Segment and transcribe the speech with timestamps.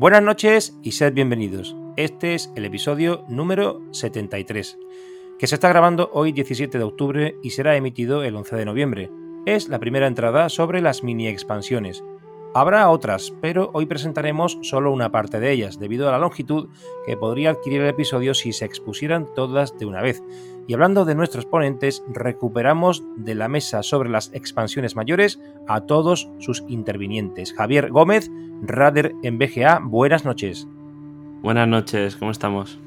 [0.00, 1.76] Buenas noches y sed bienvenidos.
[1.96, 4.78] Este es el episodio número 73,
[5.38, 9.10] que se está grabando hoy 17 de octubre y será emitido el 11 de noviembre.
[9.44, 12.02] Es la primera entrada sobre las mini expansiones.
[12.54, 16.70] Habrá otras, pero hoy presentaremos solo una parte de ellas, debido a la longitud
[17.04, 20.22] que podría adquirir el episodio si se expusieran todas de una vez.
[20.70, 26.30] Y hablando de nuestros ponentes, recuperamos de la mesa sobre las expansiones mayores a todos
[26.38, 27.52] sus intervinientes.
[27.52, 28.30] Javier Gómez,
[28.62, 30.68] Rader en BGA, buenas noches.
[31.42, 32.78] Buenas noches, ¿cómo estamos?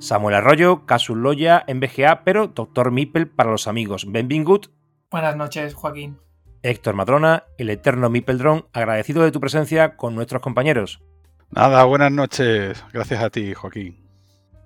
[0.00, 4.04] Samuel Arroyo, Casul Loya en BGA, pero Doctor Mipel para los amigos.
[4.06, 4.66] Benvingut.
[5.10, 6.18] Buenas noches, Joaquín.
[6.62, 11.02] Héctor Madrona, el eterno Mipeldron, agradecido de tu presencia con nuestros compañeros.
[11.48, 12.84] Nada, buenas noches.
[12.92, 14.04] Gracias a ti, Joaquín.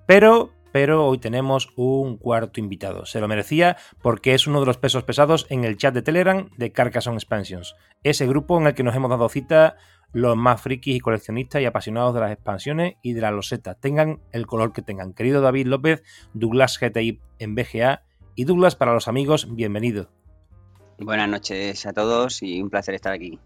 [0.05, 3.05] Pero pero hoy tenemos un cuarto invitado.
[3.05, 6.49] Se lo merecía porque es uno de los pesos pesados en el chat de Telegram
[6.57, 9.77] de Carcassonne Expansions, ese grupo en el que nos hemos dado cita
[10.11, 14.19] los más frikis y coleccionistas y apasionados de las expansiones y de la loseta, tengan
[14.31, 15.13] el color que tengan.
[15.13, 16.03] Querido David López,
[16.33, 18.03] Douglas GTI en BGA
[18.35, 20.09] y Douglas para los amigos, bienvenido.
[20.97, 23.39] Buenas noches a todos y un placer estar aquí.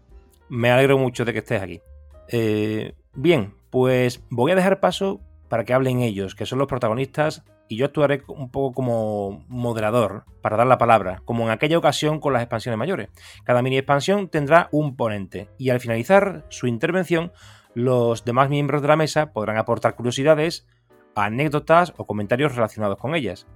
[0.48, 1.80] Me alegro mucho de que estés aquí.
[2.28, 7.44] Eh, bien, pues voy a dejar paso para que hablen ellos, que son los protagonistas,
[7.68, 12.20] y yo actuaré un poco como moderador para dar la palabra, como en aquella ocasión
[12.20, 13.08] con las expansiones mayores.
[13.44, 17.32] Cada mini expansión tendrá un ponente, y al finalizar su intervención,
[17.74, 20.66] los demás miembros de la mesa podrán aportar curiosidades,
[21.14, 23.46] anécdotas o comentarios relacionados con ellas.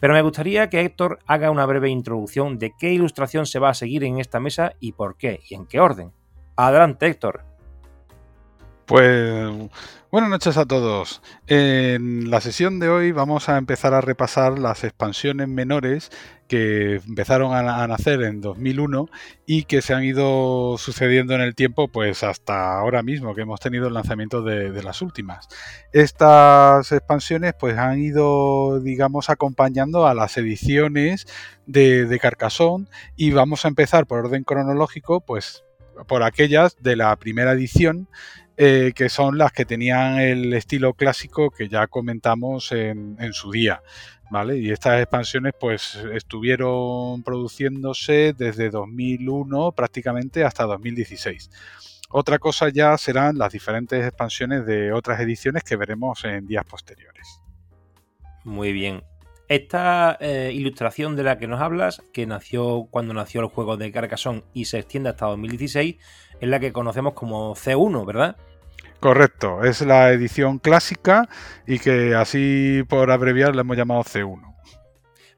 [0.00, 3.74] Pero me gustaría que Héctor haga una breve introducción de qué ilustración se va a
[3.74, 6.12] seguir en esta mesa y por qué, y en qué orden.
[6.56, 7.44] Adelante, Héctor.
[8.86, 9.70] Pues
[10.10, 11.22] buenas noches a todos.
[11.46, 16.10] En la sesión de hoy vamos a empezar a repasar las expansiones menores
[16.48, 19.08] que empezaron a, nacer en 2001
[19.46, 23.60] y que se han ido sucediendo en el tiempo pues hasta ahora mismo que hemos
[23.60, 25.48] tenido el lanzamiento de, las últimas.
[25.92, 31.26] Estas expansiones pues han ido digamos acompañando a las ediciones
[31.66, 35.62] de, de Carcassonne y vamos a empezar por orden cronológico pues
[36.06, 38.08] por aquellas de la primera edición
[38.56, 43.82] eh, que son las que tenían el estilo clásico que ya comentamos en, su día.
[44.30, 44.56] ¿Vale?
[44.58, 51.50] Y estas expansiones pues estuvieron produciéndose desde 2001 prácticamente hasta 2016.
[52.10, 57.40] Otra cosa ya serán las diferentes expansiones de otras ediciones que veremos en días posteriores.
[58.44, 59.02] Muy bien.
[59.48, 63.92] Esta eh, ilustración de la que nos hablas, que nació cuando nació el juego de
[63.92, 65.96] Carcassonne y se extiende hasta 2016,
[66.42, 68.36] es la que conocemos como C1, ¿verdad?
[68.98, 71.28] Correcto, es la edición clásica
[71.68, 74.52] y que así por abreviar la hemos llamado C1.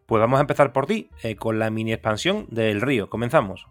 [0.06, 3.10] Pues vamos a empezar por ti, eh, con la mini expansión del río.
[3.10, 3.66] Comenzamos.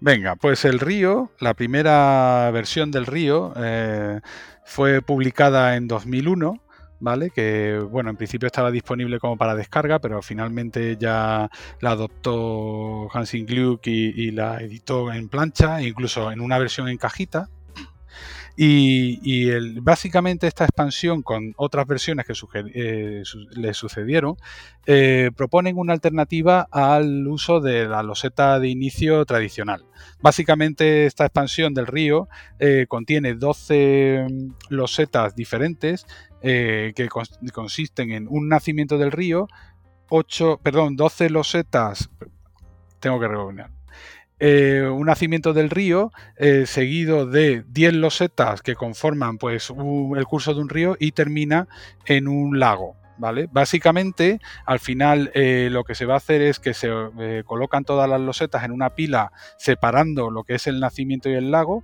[0.00, 4.20] Venga, pues el río, la primera versión del río eh,
[4.66, 6.62] fue publicada en 2001.
[7.02, 7.30] ¿Vale?
[7.30, 11.50] Que, bueno, en principio estaba disponible como para descarga, pero finalmente ya
[11.80, 17.50] la adoptó Hansing Gluck y, la editó en plancha, incluso en una versión en cajita,
[18.56, 19.50] y,
[19.80, 22.34] básicamente esta expansión con otras versiones que
[22.74, 24.36] eh, le sucedieron
[24.86, 29.84] eh, proponen una alternativa al uso de la loseta de inicio tradicional.
[30.20, 32.28] Básicamente esta expansión del río
[32.58, 36.06] eh, contiene 12 mm, losetas diferentes
[36.42, 37.08] que
[37.52, 39.48] consisten en un nacimiento del río,
[40.08, 42.10] 8, perdón, 12 losetas,
[43.00, 43.70] tengo que rebobinar,
[44.44, 50.52] eh, un nacimiento del río eh, seguido de 10 losetas que conforman pues el curso
[50.52, 51.68] de un río y termina
[52.06, 52.96] en un lago.
[53.18, 53.48] ¿Vale?
[53.52, 56.90] Básicamente, al final eh, lo que se va a hacer es que se
[57.44, 61.52] colocan todas las losetas en una pila separando lo que es el nacimiento y el
[61.52, 61.82] lago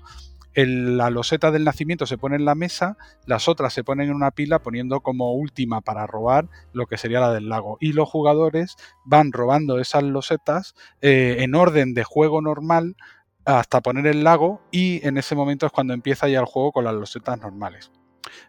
[0.55, 2.97] la loseta del nacimiento se pone en la mesa,
[3.27, 7.21] las otras se ponen en una pila poniendo como última para robar lo que sería
[7.21, 7.77] la del lago.
[7.81, 12.97] Y los jugadores van robando esas losetas eh, en orden de juego normal
[13.45, 16.85] hasta poner el lago y en ese momento es cuando empieza ya el juego con
[16.85, 17.91] las losetas normales.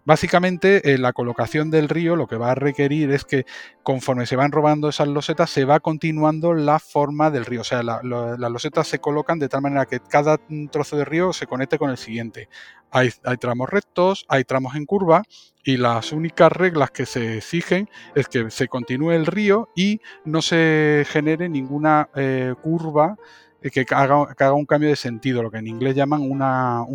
[0.06, 3.46] Básicamente, eh, la colocación del río lo que va a requerir es que
[3.84, 7.62] conforme se van robando esas losetas, se va continuando la forma del río.
[7.62, 8.04] O sea, las
[8.52, 10.40] losetas se colocan de tal manera que cada
[10.72, 12.50] trozo de río se conecte con el siguiente.
[12.92, 15.24] Hay, tramos rectos, hay tramos en curva
[15.64, 20.42] y las únicas reglas que se exigen es que se continúe el río y no
[20.42, 23.18] se genere ninguna eh, curva
[23.62, 26.86] eh, que haga, un cambio de sentido, lo que en inglés llaman una,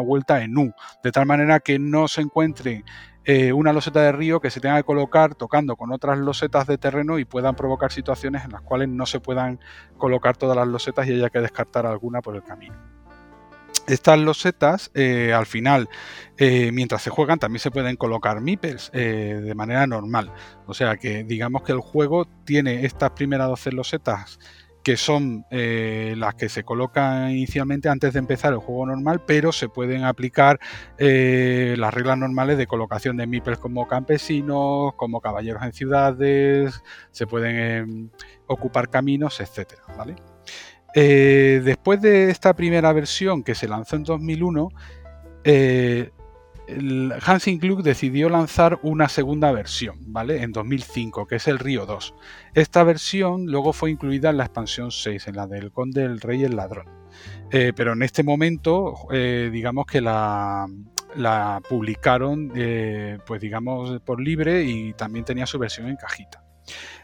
[0.00, 0.72] vuelta en U,
[1.02, 2.84] de tal manera que no se encuentre
[3.24, 6.76] eh, una loseta de río que se tenga que colocar tocando con otras losetas de
[6.76, 9.60] terreno y puedan provocar situaciones en las cuales no se puedan
[9.96, 12.74] colocar todas las losetas y haya que descartar alguna por el camino.
[13.86, 15.88] Estas losetas, eh, al final,
[16.38, 20.32] mientras se juegan, también se pueden colocar meeples de manera normal.
[20.66, 24.38] O sea que digamos que el juego tiene estas primeras 12 losetas
[24.82, 29.52] que son eh, las que se colocan inicialmente antes de empezar el juego normal, pero
[29.52, 30.58] se pueden aplicar
[30.98, 37.26] eh, las reglas normales de colocación de meeples como campesinos, como caballeros en ciudades, se
[37.26, 38.10] pueden em,
[38.46, 39.74] ocupar caminos, etc.
[40.94, 44.68] Eh, después de esta primera versión que se lanzó en 2001,
[46.68, 50.42] Hansing Klug decidió lanzar una segunda versión, ¿vale?
[50.42, 52.14] En 2005, que es el Río 2.
[52.54, 56.40] Esta versión luego fue incluida en la expansión 6, en la del Conde, el Rey
[56.40, 56.86] y el Ladrón.
[57.50, 60.68] Eh, pero en este momento, eh, digamos que la,
[61.68, 66.42] publicaron, eh, pues digamos, por libre y también tenía su versión en cajita.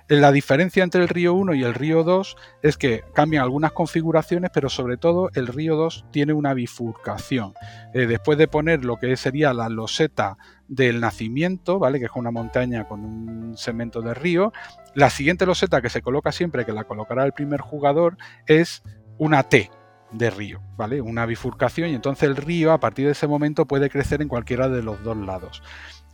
[0.09, 4.51] La diferencia entre el Río 1 y el Río 2 es que cambian algunas configuraciones,
[4.55, 7.53] pero sobre todo el Río 2 tiene una bifurcación.
[7.93, 11.99] Eh, después de poner lo que sería la loseta del nacimiento, ¿vale?
[11.99, 14.51] Que es una montaña con un segmento de río,
[14.95, 18.17] la siguiente loseta que se coloca siempre, que la colocará el primer jugador,
[18.47, 18.83] es
[19.19, 19.71] una T,
[20.11, 21.03] de río, ¿vale?
[21.03, 24.71] Una bifurcación y entonces el río a partir de ese momento puede crecer en cualquiera
[24.71, 25.63] de los dos lados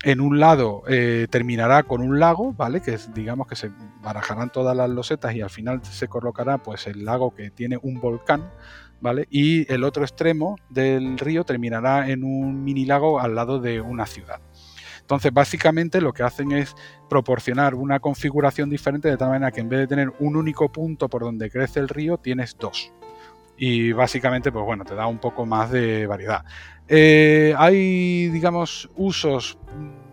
[0.04, 2.82] en un lado eh, terminará con un lago, ¿vale?
[2.82, 3.70] Que digamos que se
[4.02, 8.00] barajarán todas las losetas y al final se colocará pues el lago que tiene un
[8.00, 8.50] volcán,
[9.00, 9.26] ¿vale?
[9.30, 14.04] Y el otro extremo del río terminará en un mini lago al lado de una
[14.06, 14.40] ciudad.
[15.00, 16.74] Entonces, básicamente lo que hacen es
[17.10, 21.08] proporcionar una configuración diferente de tal manera que en vez de tener un único punto
[21.08, 22.92] por donde crece el río, tienes dos.
[23.56, 26.44] Y básicamente, pues bueno, te da un poco más de variedad.
[26.88, 29.58] Eh, hay, digamos, usos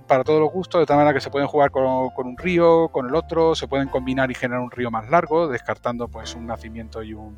[0.08, 3.08] para todos los gustos, de tal manera que se pueden jugar con, un río, con
[3.08, 7.02] el otro, se pueden combinar y generar un río más largo, descartando pues un nacimiento
[7.02, 7.38] y, un,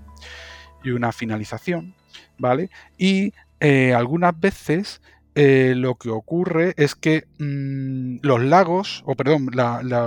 [0.84, 1.94] y una finalización,
[2.40, 2.72] ¿vale?
[2.98, 5.02] Y eh, algunas veces
[5.36, 9.50] eh, lo que ocurre es que mm, los lagos, o perdón,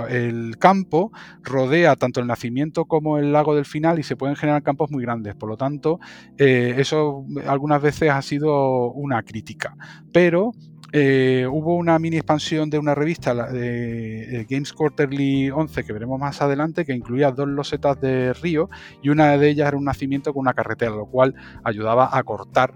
[0.09, 1.11] el campo
[1.43, 5.03] rodea tanto el nacimiento como el lago del final y se pueden generar campos muy
[5.03, 5.35] grandes.
[5.35, 5.99] Por lo tanto,
[6.37, 9.75] eh, eso algunas veces ha sido una crítica.
[10.13, 10.53] Pero
[10.93, 16.41] eh, hubo una mini expansión de una revista de Games Quarterly 11 que veremos más
[16.41, 18.69] adelante que incluía dos losetas de río
[19.01, 22.73] y una de ellas era un nacimiento con una carretera, lo cual ayudaba a cortar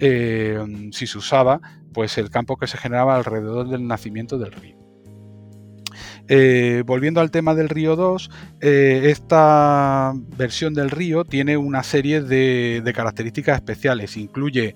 [0.00, 1.60] si se usaba,
[1.92, 4.76] pues el campo que se generaba alrededor del nacimiento del río.
[6.28, 8.30] Eh, volviendo al tema del río 2,
[8.60, 14.16] eh, esta versión del río tiene una serie de, características especiales.
[14.16, 14.74] Incluye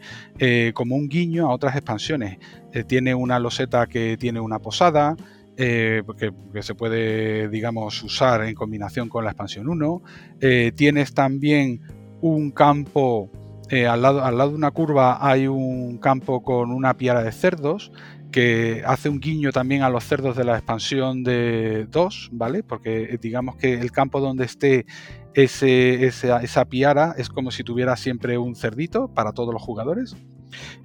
[0.75, 2.39] como un guiño a otras expansiones.
[2.87, 5.17] tiene una loseta que tiene una posada,
[5.57, 6.03] que,
[6.61, 10.03] se puede, digamos, usar en combinación con la expansión 1.
[10.75, 11.81] tienes también
[12.21, 13.31] un campo
[13.69, 17.91] eh, al, lado, de una curva hay un campo con una piara de cerdos
[18.31, 22.63] que hace un guiño también a los cerdos de la expansión de 2, ¿vale?
[22.63, 24.87] Porque eh, digamos que el campo donde esté
[25.35, 30.17] esa piara es como si tuviera siempre un cerdito para todos los jugadores.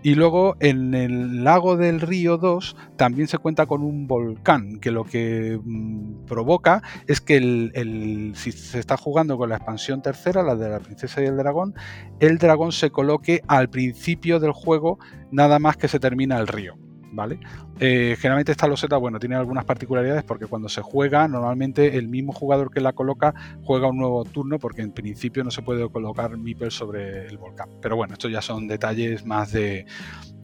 [0.04, 4.92] Y luego en el lago del río 2 también se cuenta con un volcán, que
[4.92, 10.44] lo que mm, provoca es que el, si se está jugando con la expansión tercera,
[10.44, 11.76] la de la princesa y el dragón,
[12.20, 15.00] el dragón se coloque al principio del juego
[15.32, 16.76] nada más que se termina el río.
[17.12, 17.40] ¿Vale?
[17.80, 22.34] Eh, generalmente esta loseta, bueno, tiene algunas particularidades porque cuando se juega, normalmente el mismo
[22.34, 26.38] jugador que la coloca juega un nuevo turno porque en principio no se puede colocar
[26.38, 27.70] Meeple sobre el volcán.
[27.82, 29.86] Pero bueno, estos ya son detalles más de,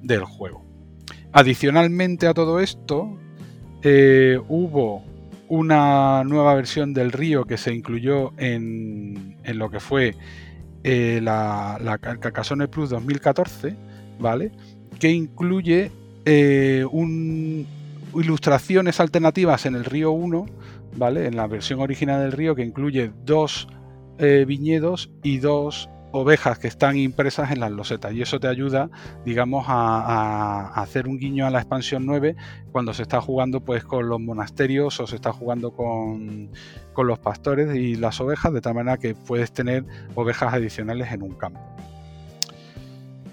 [0.02, 0.66] del juego.
[1.32, 3.18] Adicionalmente a todo esto,
[3.84, 5.04] eh, hubo
[5.50, 10.16] una nueva versión del río que se incluyó en, en lo que fue
[10.84, 11.98] eh, la, la
[12.68, 13.76] Plus 2014,
[14.20, 14.52] ¿vale?
[15.00, 15.92] Que incluye
[16.30, 16.86] eh,
[18.14, 20.46] ilustraciones alternativas en el río 1,
[20.98, 21.26] ¿vale?
[21.26, 23.70] En la versión original del río, que incluye dos
[24.18, 28.90] eh, viñedos y dos ovejas que están impresas en las losetas y eso te ayuda
[29.26, 32.36] digamos a, hacer un guiño a la expansión 9
[32.72, 36.50] cuando se está jugando pues con los monasterios o se está jugando con,
[36.94, 41.24] con los pastores y las ovejas de tal manera que puedes tener ovejas adicionales en
[41.24, 41.60] un campo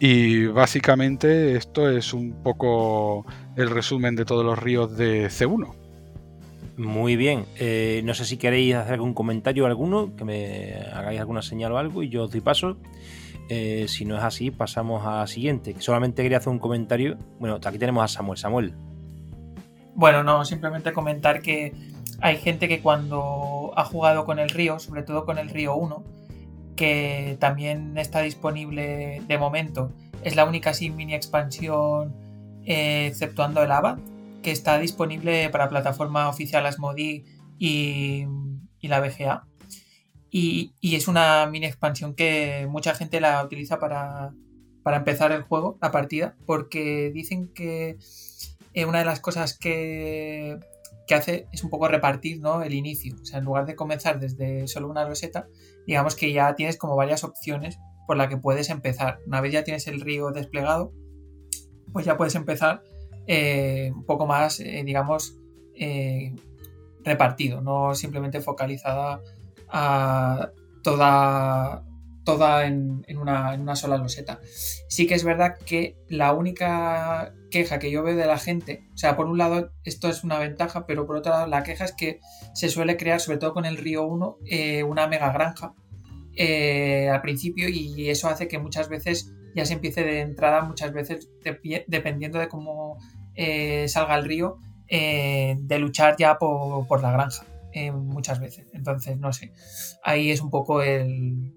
[0.00, 5.84] y básicamente esto es un poco el resumen de todos los ríos de C1
[6.76, 7.46] muy bien.
[7.58, 11.78] Eh, no sé si queréis hacer algún comentario alguno, que me hagáis alguna señal o
[11.78, 12.76] algo y yo os doy paso.
[13.48, 15.74] Eh, si no es así, pasamos a siguiente.
[15.78, 17.16] Solamente quería hacer un comentario.
[17.38, 18.38] Bueno, aquí tenemos a Samuel.
[18.38, 18.74] Samuel.
[19.94, 21.72] Bueno, no, simplemente comentar que
[22.20, 26.02] hay gente que cuando ha jugado con el río, sobre todo con el río 1,
[26.76, 32.14] que también está disponible de momento, es la única sin mini expansión
[32.64, 33.99] eh, exceptuando el ABA,
[34.43, 37.25] que está disponible para plataforma oficial Asmodi
[37.59, 38.26] y,
[38.81, 39.47] y la BGA.
[40.37, 44.33] Y, es una mini expansión que mucha gente la utiliza para,
[44.85, 47.99] empezar el juego, la partida, porque dicen que
[48.73, 50.59] eh, una de las cosas que,
[51.06, 52.62] que, hace es un poco repartir ¿no?
[52.62, 53.14] el inicio.
[53.20, 55.49] O sea, en lugar de comenzar desde solo una roseta,
[55.87, 59.18] digamos que ya tienes como varias opciones por la que puedes empezar.
[59.26, 60.92] Una vez ya tienes el río desplegado,
[61.92, 62.82] pues ya puedes empezar
[63.26, 65.37] eh, un poco más, eh, digamos,
[65.75, 66.34] eh,
[67.02, 69.20] repartido, no simplemente focalizada
[69.68, 70.50] a
[70.82, 71.84] toda,
[72.25, 74.40] toda en, una, sola loseta.
[74.88, 78.97] Sí que es verdad que la única queja que yo veo de la gente, o
[78.97, 81.93] sea, por un lado esto es una ventaja, pero por otro lado la queja es
[81.93, 82.21] que
[82.54, 84.38] se suele crear, sobre todo con el Río 1,
[84.87, 85.75] una mega granja
[87.12, 91.31] al principio y eso hace que muchas veces ya se empiece de entrada muchas veces,
[91.87, 92.99] dependiendo de cómo
[93.35, 98.66] eh, salga el río, eh, de luchar ya por, la granja, eh, muchas veces.
[98.73, 99.52] Entonces, no sé,
[100.02, 101.54] ahí es un poco el,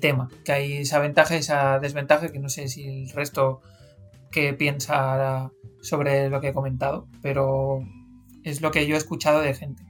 [0.00, 3.60] tema, que hay esa ventaja y esa desventaja, que no sé si el resto
[4.30, 5.50] que piensa
[5.80, 7.80] sobre lo que he comentado, pero
[8.42, 9.84] es lo que yo he escuchado de gente.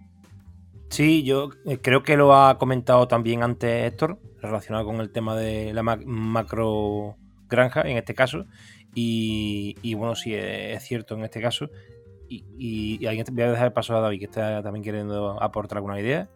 [0.90, 1.50] Sí, yo
[1.82, 7.16] creo que lo ha comentado también antes Héctor, relacionado con el tema de la macro
[7.48, 8.46] granja, en este caso.
[8.94, 11.68] Y, bueno, sí, es cierto en este caso.
[12.28, 16.00] Y, y, voy a dejar el paso a David, que está también queriendo aportar alguna
[16.00, 16.30] idea.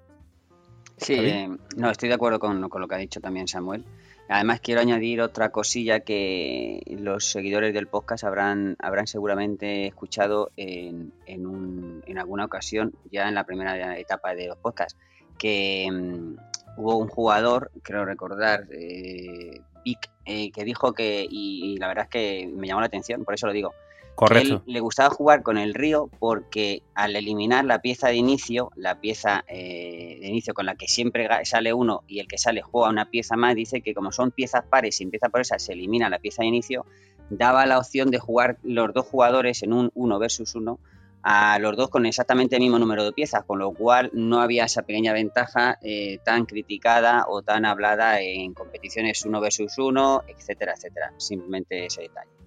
[1.00, 3.84] Sí, eh, no, estoy de acuerdo con, con, lo que ha dicho también Samuel.
[4.28, 11.12] Además, quiero añadir otra cosilla que los seguidores del podcast habrán, habrán seguramente escuchado en,
[11.26, 14.96] en, un, en alguna ocasión, ya en la primera etapa de los podcasts,
[15.36, 16.36] que mm,
[16.76, 22.10] hubo un jugador, creo recordar, eh, Vic, eh, que dijo que, y, la verdad es
[22.10, 23.72] que me llamó la atención, por eso lo digo.
[24.14, 24.62] Correcto.
[24.66, 29.44] le gustaba jugar con el río porque al eliminar la pieza de inicio, la pieza
[29.48, 33.10] eh, de inicio con la que siempre sale uno y el que sale juega una
[33.10, 36.18] pieza más, dice que como son piezas pares y empieza por esa se elimina la
[36.18, 36.84] pieza de inicio,
[37.30, 40.78] daba la opción de jugar los dos jugadores en un uno versus uno
[41.22, 44.64] a los dos con exactamente el mismo número de piezas, con lo cual no había
[44.64, 50.74] esa pequeña ventaja eh, tan criticada o tan hablada en competiciones uno versus uno, etcétera,
[50.76, 51.12] etcétera.
[51.18, 52.39] Simplemente ese detalle.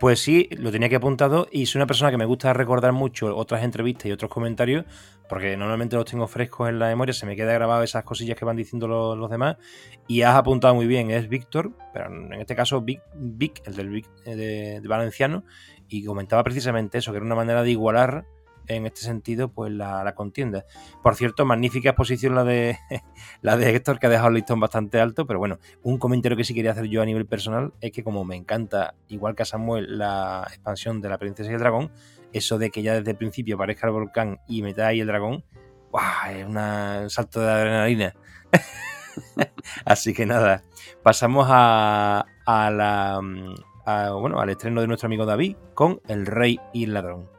[0.00, 3.34] Pues sí, lo tenía que apuntado y soy una persona que me gusta recordar mucho
[3.36, 4.84] otras entrevistas y otros comentarios,
[5.28, 8.44] porque normalmente los tengo frescos en la memoria, se me queda grabado esas cosillas que
[8.44, 9.56] van diciendo los, demás,
[10.08, 13.88] y has apuntado muy bien, es Víctor, pero en este caso Vic, Vic el del
[13.88, 15.44] Vic eh, de Valenciano,
[15.88, 18.26] y comentaba precisamente eso, que era una manera de igualar
[18.66, 20.64] en este sentido pues la, contienda.
[21.02, 22.78] Por cierto, magnífica exposición la de
[23.42, 26.44] la de Héctor, que ha dejado el listón bastante alto, pero bueno, un comentario que
[26.44, 29.46] sí quería hacer yo a nivel personal es que como me encanta, igual que a
[29.46, 31.90] Samuel, la expansión de la princesa y el dragón,
[32.32, 35.44] eso de que ya desde el principio aparezca el volcán y metáis el dragón,
[36.30, 38.14] es un salto de adrenalina.
[39.84, 40.64] Así que nada,
[41.02, 43.20] pasamos a, a la
[43.84, 47.33] bueno, al estreno de nuestro amigo David con El Rey y el Ladrón.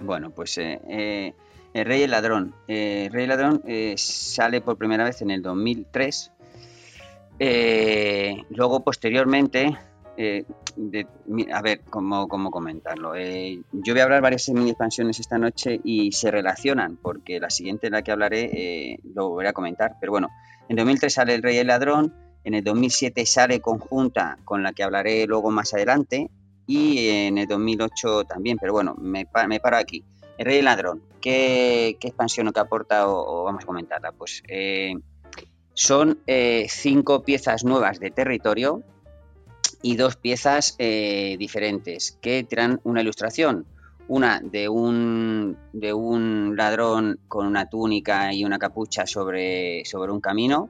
[0.00, 1.34] Bueno, pues eh, eh,
[1.72, 2.54] El Rey y el Ladrón.
[2.68, 3.62] Eh, el Rey y Ladrón
[3.96, 6.32] sale por primera vez en el 2003.
[8.50, 9.76] luego, posteriormente,
[10.22, 10.44] eh,
[11.50, 13.14] a ver, ¿cómo, cómo comentarlo?
[13.14, 17.48] Eh, yo voy a hablar varias mini expansiones esta noche y se relacionan, porque la
[17.48, 19.96] siguiente en la que hablaré eh, lo voy a comentar.
[19.98, 20.28] Pero bueno,
[20.68, 22.14] en 2003 sale El Rey y el Ladrón,
[22.44, 26.30] en el 2007 sale conjunta con la que hablaré luego más adelante,
[26.70, 30.04] y en el 2008 también, pero bueno, me, me paro aquí.
[30.38, 34.12] El Rey Ladrón, ¿qué, qué expansión o qué aporta o, vamos a comentarla?
[34.12, 34.42] Pues
[35.74, 36.20] son
[36.68, 38.84] cinco piezas nuevas de territorio
[39.82, 43.66] y dos piezas eh, diferentes que traen una ilustración.
[44.08, 50.20] Una de un, de un ladrón con una túnica y una capucha sobre, sobre un
[50.20, 50.68] camino,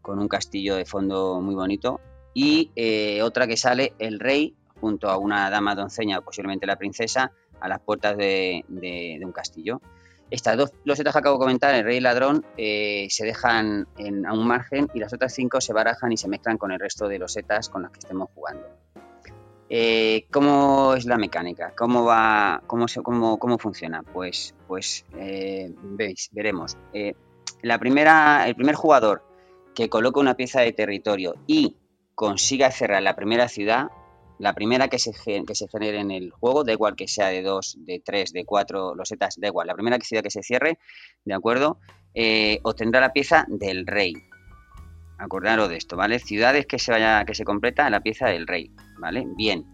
[0.00, 2.00] con un castillo de fondo muy bonito.
[2.32, 7.32] Y eh, otra que sale el rey junto a una dama doncella, posiblemente la princesa,
[7.60, 9.80] a las puertas de un castillo.
[10.30, 14.26] Estas dos losetas que acabo de comentar, el rey y ladrón, eh, se dejan en,
[14.26, 17.08] a un margen y las otras cinco se barajan y se mezclan con el resto
[17.08, 18.66] de losetas con las que estemos jugando.
[19.70, 21.72] Eh, ¿Cómo es la mecánica?
[21.76, 22.62] ¿Cómo va?
[22.66, 24.02] ¿Cómo, cómo, cómo funciona?
[24.02, 26.76] Pues, pues eh, veis, veremos.
[27.62, 29.22] la primera, el primer jugador
[29.74, 31.76] que coloque una pieza de territorio y
[32.14, 33.88] consiga cerrar la primera ciudad,
[34.38, 35.12] la primera que se,
[35.44, 38.44] que se genere en el juego, da igual que sea de 2, de 3, de
[38.44, 39.66] 4 losetas, da igual.
[39.66, 40.78] La primera ciudad que se cierre,
[41.24, 41.78] ¿de acuerdo?
[42.14, 44.14] Eh, obtendrá la pieza del rey.
[45.18, 46.20] Acordaros de esto, ¿vale?
[46.20, 49.26] Ciudades que se vaya, que se completa la pieza del rey, ¿vale?
[49.36, 49.66] Bien.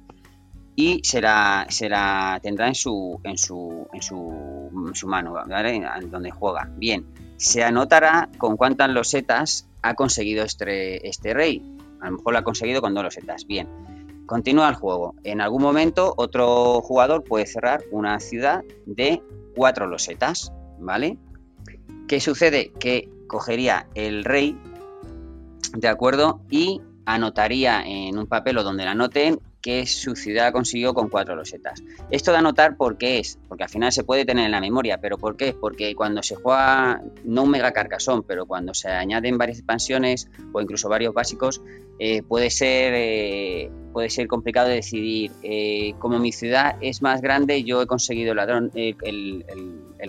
[0.77, 5.83] Y se la, se la tendrá en su, en su, en su, mano, ¿vale?
[6.11, 6.69] Donde juega.
[6.77, 7.07] Bien.
[7.37, 11.63] Se anotará con cuántas losetas ha conseguido este, este rey.
[12.01, 13.47] A lo mejor lo ha conseguido con dos losetas.
[13.47, 13.69] Bien
[14.27, 15.15] Continúa el juego.
[15.23, 19.23] En algún momento otro jugador puede cerrar una ciudad de
[19.55, 21.19] cuatro losetas, ¿vale?
[22.09, 22.73] ¿Qué sucede?
[22.73, 24.59] Que cogería el rey,
[25.77, 26.41] ¿de acuerdo?
[26.51, 31.35] Y anotaría en un papel o donde la anoten que su ciudad consiguió con cuatro
[31.35, 31.83] losetas.
[32.11, 34.99] Esto de anotar por qué es, porque al final se puede tener en la memoria,
[35.01, 35.57] pero ¿por qué?
[35.59, 40.61] Porque cuando se juega, no un mega carcasón, pero cuando se añaden varias expansiones o
[40.61, 41.63] incluso varios básicos,
[41.99, 45.31] eh, puede, ser, eh, puede ser complicado decidir.
[45.43, 49.45] Eh, como mi ciudad es más grande, yo he conseguido el ladrón, el,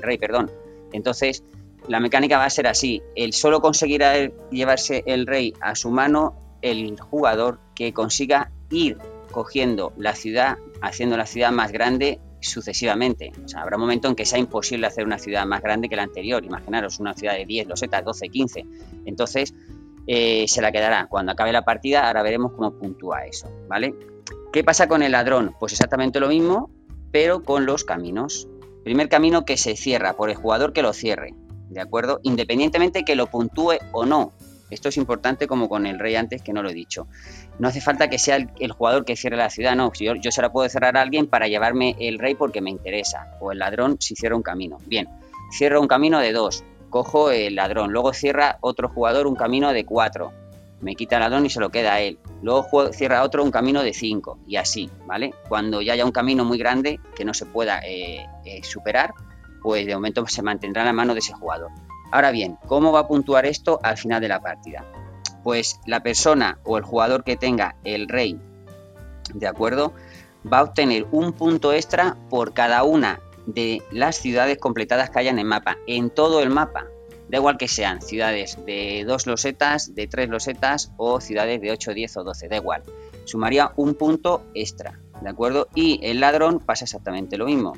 [0.02, 0.52] rey, perdón.
[0.92, 1.46] Entonces,
[1.88, 3.02] la mecánica va a ser así.
[3.16, 4.16] El solo conseguirá
[4.52, 8.98] llevarse el rey a su mano el jugador que consiga ir
[9.36, 13.34] cogiendo la ciudad, haciendo la ciudad más grande sucesivamente.
[13.44, 15.98] O sea, habrá un momento en que sea imposible hacer una ciudad más grande que
[15.98, 16.46] la anterior.
[16.46, 18.66] Imaginaros una ciudad de 10 losetas, 12, 15.
[19.04, 19.54] Entonces,
[20.08, 21.08] eh, se la quedará.
[21.08, 23.94] Cuando acabe la partida, ahora veremos cómo puntúa eso, ¿vale?
[24.54, 25.54] ¿Qué pasa con el ladrón?
[25.60, 26.70] Pues exactamente lo mismo,
[27.12, 28.48] pero con los caminos.
[28.86, 31.34] Primer camino que se cierra por el jugador que lo cierre,
[31.70, 32.22] ¿de acuerdo?
[32.24, 34.32] Independientemente que lo puntúe o no.
[34.70, 37.08] Esto es importante como con el rey antes que no lo he dicho.
[37.60, 39.92] No hace falta que sea el, jugador que cierre la ciudad, no.
[39.94, 43.38] Yo, yo se la puedo cerrar a alguien para llevarme el rey porque me interesa.
[43.40, 44.78] O el ladrón si cierra un camino.
[44.88, 45.08] Bien,
[45.52, 46.64] cierro un camino de dos.
[46.90, 47.92] Cojo el ladrón.
[47.92, 50.34] Luego cierra otro jugador un camino de cuatro.
[50.82, 52.18] Me quita el ladrón y se lo queda a él.
[52.42, 54.40] Luego cierra otro un camino de cinco.
[54.48, 55.34] Y así, ¿vale?
[55.48, 59.14] Cuando ya haya un camino muy grande que no se pueda eh, eh, superar,
[59.62, 61.72] pues de momento se mantendrá en la mano de ese jugador.
[62.12, 64.86] Ahora bien, ¿cómo va a puntuar esto al final de la partida?
[65.44, 68.40] Pues la persona o el jugador que tenga el rey,
[69.34, 69.94] ¿de acuerdo?
[70.52, 75.32] Va a obtener un punto extra por cada una de las ciudades completadas que haya
[75.32, 76.86] en mapa, en todo el mapa.
[77.30, 81.94] Da igual que sean ciudades de dos losetas, de tres losetas o ciudades de 8,
[81.94, 82.84] 10 o 12, da igual.
[83.26, 85.68] Sumaría un punto extra, ¿de acuerdo?
[85.74, 87.74] Y el ladrón pasa exactamente lo mismo.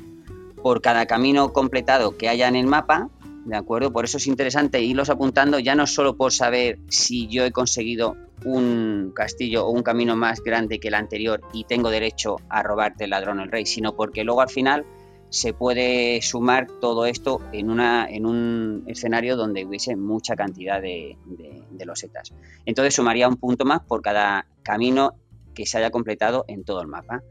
[0.62, 3.08] Por cada camino completado que haya en el mapa,
[3.48, 3.90] ¿de acuerdo?
[3.90, 8.14] Por eso es interesante irlos apuntando ya no solo por saber si yo he conseguido
[8.44, 13.04] un castillo o un camino más grande que el anterior y tengo derecho a robarte
[13.04, 14.84] el ladrón el rey, sino porque luego al final
[15.30, 21.16] se puede sumar todo esto en, una, en un escenario donde hubiese mucha cantidad de,
[21.24, 22.34] de, de losetas.
[22.66, 25.14] Entonces sumaría un punto más por cada camino
[25.54, 27.22] que se haya completado en todo el mapa.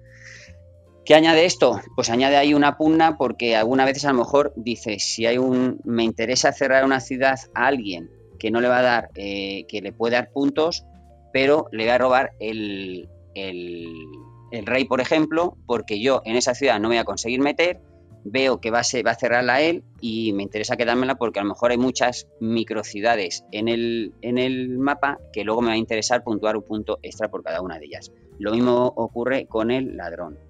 [1.07, 1.79] ¿Qué añade esto?
[1.95, 5.79] Pues añade ahí una pugna porque algunas veces a lo mejor dice, si hay un,
[5.85, 9.81] me interesa cerrar una ciudad a alguien que no le va a dar, eh, que
[9.81, 10.83] le puede dar puntos,
[11.31, 16.77] pero le va a robar el, el, rey, por ejemplo, porque yo en esa ciudad
[16.81, 17.79] no me voy a conseguir meter,
[18.25, 21.43] veo que va a, va a cerrarla a él y me interesa quedármela porque a
[21.43, 25.77] lo mejor hay muchas microciudades en el, en el mapa que luego me va a
[25.77, 28.11] interesar puntuar un punto extra por cada una de ellas.
[28.39, 30.46] Lo mismo ocurre con el ladrón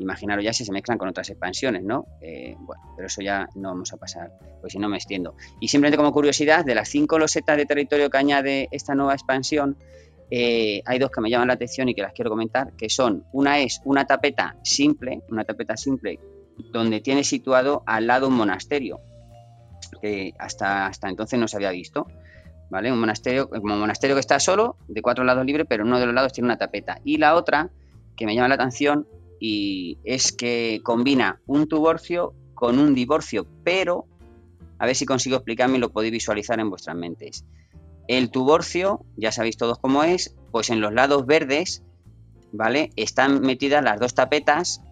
[0.00, 2.06] imaginaros ya si se mezclan con otras expansiones, ¿no?
[2.20, 5.34] Eh, bueno, pero eso ya no vamos a pasar, pues si no me extiendo.
[5.60, 9.76] Y simplemente como curiosidad, de las cinco losetas de territorio que añade esta nueva expansión,
[10.30, 13.24] eh, hay dos que me llaman la atención y que las quiero comentar, que son,
[13.32, 16.18] una es una tapeta simple, una tapeta simple,
[16.72, 19.00] donde tiene situado al lado un monasterio,
[20.00, 22.06] que hasta, hasta entonces no se había visto.
[22.70, 22.92] ¿Vale?
[22.92, 26.06] Un monasterio, como un monasterio que está solo, de cuatro lados libre, pero uno de
[26.06, 27.00] los lados tiene una tapeta.
[27.02, 27.70] Y la otra,
[28.16, 29.08] que me llama la atención,
[29.40, 34.06] y es que combina un divorcio con un divorcio, pero
[34.78, 37.44] a ver si consigo explicarme y lo podéis visualizar en vuestras mentes.
[38.06, 41.82] El tuborcio, ya sabéis todos cómo es, pues en los lados verdes,
[42.52, 42.90] ¿vale?
[42.96, 44.82] Están metidas las dos tapetas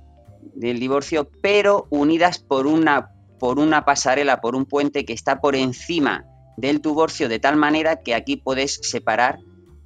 [0.54, 5.56] del divorcio, pero unidas por una, por una pasarela, por un puente que está por
[5.56, 6.24] encima
[6.56, 9.38] del tuborcio, de tal manera que aquí puedes separar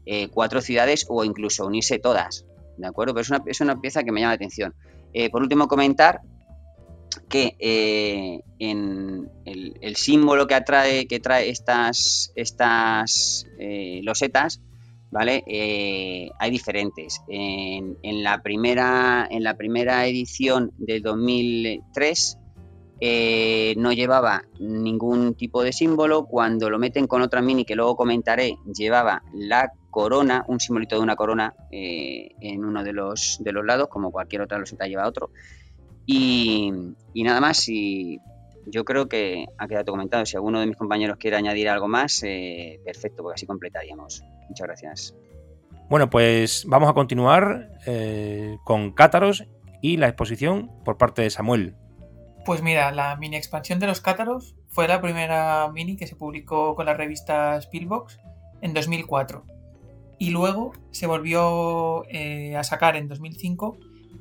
[0.07, 2.45] eh, cuatro ciudades o incluso unirse todas.
[2.83, 3.15] ¿De acuerdo?
[3.15, 4.75] Pero es una, es una pieza que me llama la atención.
[5.15, 6.21] Eh, por último, comentar
[7.29, 14.61] que eh, en el, símbolo que atrae, que trae estas, estas eh, losetas,
[15.13, 15.45] ¿vale?
[16.41, 17.21] Hay diferentes.
[17.29, 22.39] En, la primera, en la primera edición del 2003
[23.77, 26.27] no llevaba ningún tipo de símbolo.
[26.27, 31.03] Cuando lo meten con otra mini, que luego comentaré, llevaba la corona, un simbolito de
[31.03, 35.31] una corona en uno de los, de los lados, como cualquier otra loseta lleva otro.
[36.07, 36.73] Y,
[37.15, 38.21] nada más, y
[38.67, 40.27] yo creo que ha quedado comentado.
[40.27, 44.23] Si alguno de mis compañeros quiere añadir algo más, eh, perfecto, porque así completaríamos.
[44.49, 45.17] Muchas gracias.
[45.89, 49.45] Bueno, pues vamos a continuar eh, con Cátaros
[49.81, 51.77] y la exposición por parte de Samuel.
[52.45, 56.75] Pues mira, la mini expansión de los Cátaros fue la primera mini que se publicó
[56.75, 58.19] con la revista Spielbox
[58.63, 59.45] en 2004.
[60.19, 63.77] Y luego se volvió eh, a sacar en 2005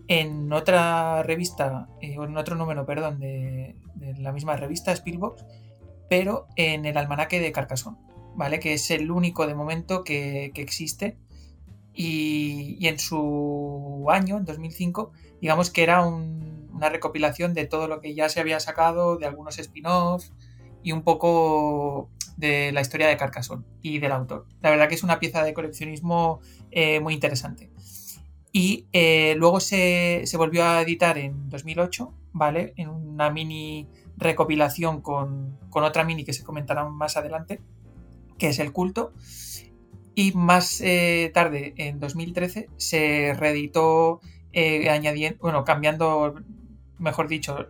[0.07, 3.75] en otra revista, eh, en otro número, perdón, de,
[4.17, 5.45] la misma revista, Spielbox,
[6.09, 7.97] pero en el almanaque de Carcassonne,
[8.35, 8.59] ¿vale?
[8.59, 11.17] Que es el único de momento que, existe.
[11.93, 16.05] Y, en su año, en 2005, digamos que era
[16.81, 20.33] una recopilación de todo lo que ya se había sacado, de algunos spin-offs
[20.81, 24.47] y un poco de la historia de Carcassonne y del autor.
[24.61, 26.41] La verdad que es una pieza de coleccionismo
[26.71, 27.69] eh, muy interesante.
[28.51, 32.73] Y eh, luego se, volvió a editar en 2008, ¿vale?
[32.77, 37.61] En una mini recopilación con, otra mini que se comentará más adelante,
[38.39, 39.13] que es El Culto.
[40.15, 44.19] Y más eh, tarde, en 2013, se reeditó
[44.53, 46.35] añadiendo, bueno, cambiando,
[47.01, 47.67] mejor dicho,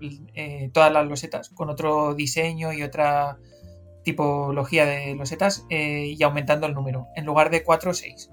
[0.74, 3.38] todas las losetas con otro diseño y otra
[4.04, 7.08] tipología de losetas y aumentando el número.
[7.16, 8.30] En lugar de 4, 6.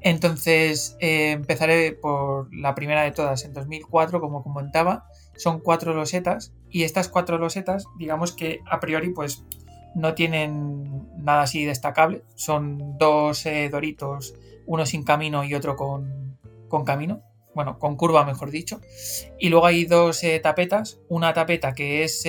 [0.00, 5.06] Entonces eh, empezaré por la primera de todas en 2004, como comentaba.
[5.36, 9.44] Son cuatro losetas y estas cuatro losetas, digamos que a priori pues
[9.94, 12.22] no tienen nada así destacable.
[12.34, 14.34] Son dos eh, doritos,
[14.66, 16.36] uno sin camino y otro con,
[16.84, 17.22] camino.
[17.58, 18.80] Bueno, con curva mejor dicho.
[19.36, 21.00] Y luego hay dos eh, tapetas.
[21.08, 22.22] Una tapeta que es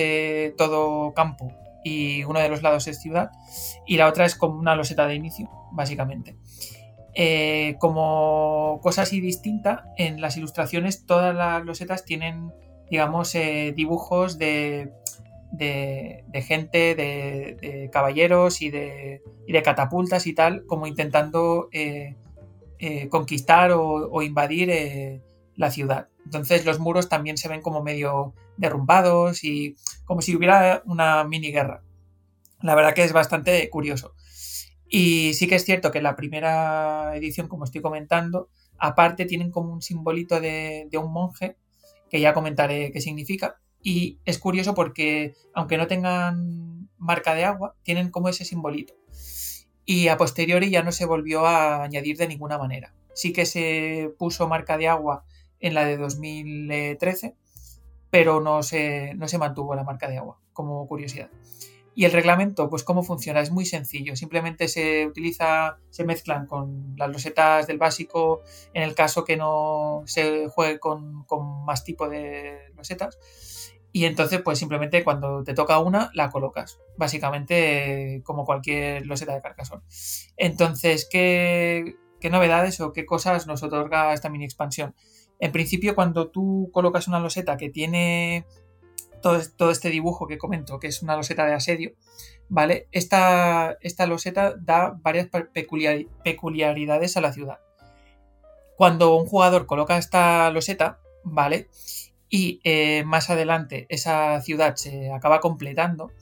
[0.56, 1.52] todo campo
[1.84, 3.30] y uno de los lados es ciudad.
[3.86, 6.36] Y la otra es como una loseta de inicio, básicamente.
[7.14, 12.52] Eh, como cosa así distinta, en las ilustraciones todas las losetas tienen,
[12.90, 14.90] digamos, eh, dibujos de,
[15.52, 19.22] de, gente, de, caballeros y de,
[19.62, 21.68] catapultas y tal, como intentando
[22.80, 25.22] eh, conquistar o, invadir
[25.54, 26.08] la ciudad.
[26.24, 31.52] Entonces los muros también se ven como medio derrumbados y como si hubiera una mini
[31.52, 31.82] guerra.
[32.62, 34.14] La verdad que es bastante curioso.
[34.88, 39.72] Y sí que es cierto que la primera edición, como estoy comentando, aparte tienen como
[39.72, 41.56] un simbolito de, un monje,
[42.10, 43.60] que ya comentaré qué significa.
[43.82, 48.94] Y es curioso porque, aunque no tengan marca de agua, tienen como ese simbolito.
[49.90, 52.94] Y a posteriori ya no se volvió a añadir de ninguna manera.
[53.12, 55.24] Sí que se puso marca de agua
[55.58, 57.34] en la de 2013,
[58.08, 61.28] pero no se, no se mantuvo la marca de agua, como curiosidad.
[61.96, 64.14] Y el reglamento, pues cómo funciona, es muy sencillo.
[64.14, 70.04] Simplemente se utiliza, se mezclan con las losetas del básico en el caso que no
[70.06, 71.26] se juegue con,
[71.64, 73.18] más tipo de losetas.
[73.92, 76.78] Y entonces, pues simplemente cuando te toca una, la colocas.
[76.96, 79.82] Básicamente como cualquier loseta de Carcassonne.
[80.36, 84.94] Entonces, ¿qué, ¿qué novedades o qué cosas nos otorga esta mini expansión?
[85.40, 88.44] En principio, cuando tú colocas una loseta que tiene
[89.20, 91.92] todo, este dibujo que comento, que es una loseta de asedio,
[92.48, 92.88] ¿vale?
[92.92, 95.28] Esta, esta loseta da varias
[96.22, 97.60] peculiaridades a la ciudad.
[98.76, 101.68] Cuando un jugador coloca esta loseta, ¿vale?
[102.30, 106.12] Y eh, más adelante esa ciudad se acaba completando,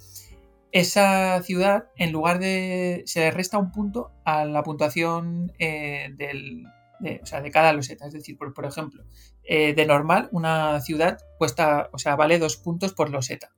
[0.73, 3.03] esa ciudad, en lugar de.
[3.07, 6.65] se le resta un punto a la puntuación eh, del,
[7.01, 8.07] de, o sea, de cada loseta.
[8.07, 9.05] Es decir, por, ejemplo,
[9.45, 13.51] eh, de normal, una ciudad cuesta, o sea, vale dos puntos por loseta.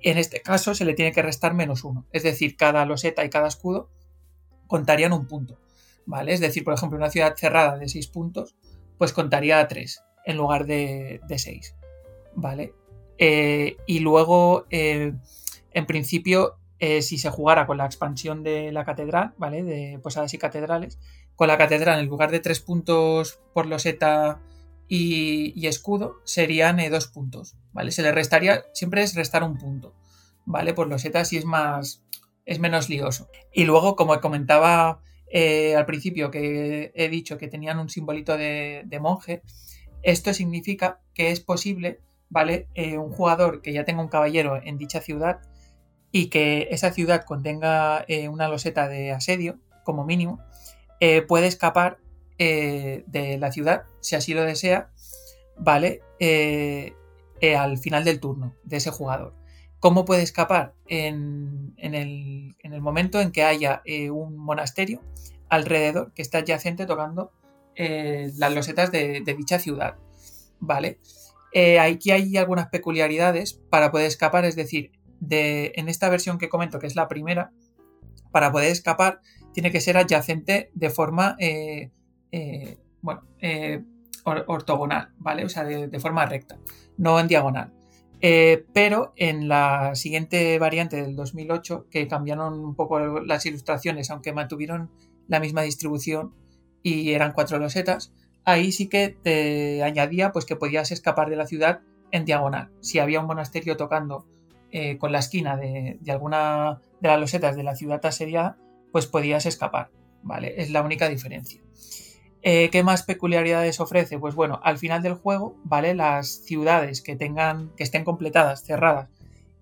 [0.00, 2.06] En este caso se le tiene que restar menos uno.
[2.12, 3.90] Es decir, cada loseta y cada escudo
[4.66, 5.60] contarían un punto.
[6.06, 6.32] ¿Vale?
[6.32, 8.56] Es decir, por ejemplo, una ciudad cerrada de seis puntos,
[8.96, 11.74] pues contaría tres en lugar de, de seis.
[12.36, 12.74] ¿Vale?
[13.16, 15.14] Eh, y luego, eh,
[15.72, 19.64] en principio, eh, si se jugara con la expansión de la catedral, ¿vale?
[19.64, 20.98] De posadas y catedrales,
[21.34, 24.40] con la catedral en lugar de tres puntos por loseta
[24.86, 27.90] y, y escudo, serían dos puntos, ¿vale?
[27.90, 29.94] Se le restaría, siempre es restar un punto,
[30.44, 30.74] ¿vale?
[30.74, 32.04] Por loseta si es más,
[32.44, 33.28] es menos lioso.
[33.52, 35.00] Y luego, como comentaba
[35.76, 39.42] al principio, que he dicho que tenían un simbolito de monje,
[40.02, 42.68] esto significa que es posible ¿vale?
[42.74, 45.40] Eh, un jugador que ya tenga un caballero en dicha ciudad
[46.10, 50.40] y que esa ciudad contenga eh, una loseta de asedio, como mínimo,
[51.00, 51.98] eh, puede escapar
[52.38, 54.92] de la ciudad, si así lo desea,
[55.56, 56.02] ¿vale?
[57.56, 59.34] al final del turno de ese jugador.
[59.80, 60.72] ¿Cómo puede escapar?
[60.86, 63.82] En, el, momento en que haya
[64.12, 65.02] un monasterio
[65.48, 67.32] alrededor que está adyacente tocando
[67.78, 69.96] las losetas de, dicha ciudad,
[70.58, 70.98] ¿vale?
[71.52, 76.48] Eh, aquí hay algunas peculiaridades para poder escapar, es decir, de, en esta versión que
[76.48, 77.52] comento, que es la primera,
[78.30, 79.20] para poder escapar
[79.52, 81.90] tiene que ser adyacente de forma, eh,
[82.32, 83.22] eh, bueno,
[84.46, 85.44] ortogonal, ¿vale?
[85.44, 86.58] O sea, de, forma recta,
[86.98, 87.72] no en diagonal.
[88.20, 94.90] pero en la siguiente variante del 2008, que cambiaron un poco las ilustraciones, aunque mantuvieron
[95.28, 96.34] la misma distribución
[96.82, 98.12] y eran cuatro losetas,
[98.44, 102.70] ahí sí que te añadía pues que podías escapar de la ciudad en diagonal.
[102.80, 104.26] Si había un monasterio tocando
[104.70, 108.56] eh, con la esquina de, alguna de las losetas de la ciudad asediada,
[108.92, 109.90] pues podías escapar,
[110.22, 110.54] ¿vale?
[110.60, 111.60] Es la única diferencia.
[112.42, 114.18] Eh, ¿Qué más peculiaridades ofrece?
[114.18, 115.94] Pues bueno, al final del juego, ¿vale?
[115.94, 119.08] Las ciudades que tengan, que estén completadas, cerradas,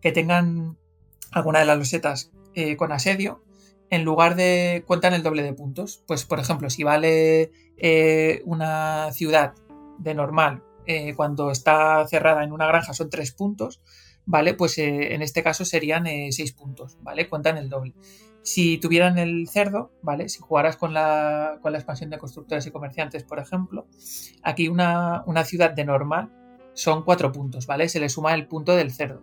[0.01, 0.77] que tengan
[1.33, 3.43] alguna de las losetas eh, con asedio,
[3.91, 6.03] en lugar de cuentan el doble de puntos.
[6.07, 9.55] Pues, por ejemplo, si vale eh, una ciudad
[9.99, 13.81] de normal eh, cuando está cerrada en una granja son tres puntos,
[14.25, 14.55] ¿vale?
[14.55, 17.29] Pues eh, en este caso serían seis puntos, ¿vale?
[17.29, 17.95] Cuentan el doble.
[18.43, 20.29] Si tuvieran el cerdo, ¿vale?
[20.29, 23.89] Si jugaras con la, con la expansión de constructores y comerciantes, por ejemplo,
[24.43, 26.31] aquí una, una ciudad de normal
[26.73, 27.89] son cuatro puntos, ¿vale?
[27.89, 29.23] Se le suma el punto del cerdo,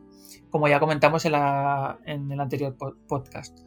[0.49, 2.75] como ya comentamos en, la, en el anterior
[3.07, 3.57] podcast.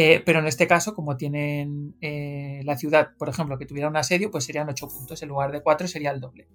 [0.00, 3.96] Eh, pero en este caso, como tienen eh, la ciudad, por ejemplo, que tuviera un
[3.96, 5.20] asedio, pues serían 8 puntos.
[5.24, 6.46] En lugar de 4 sería el doble.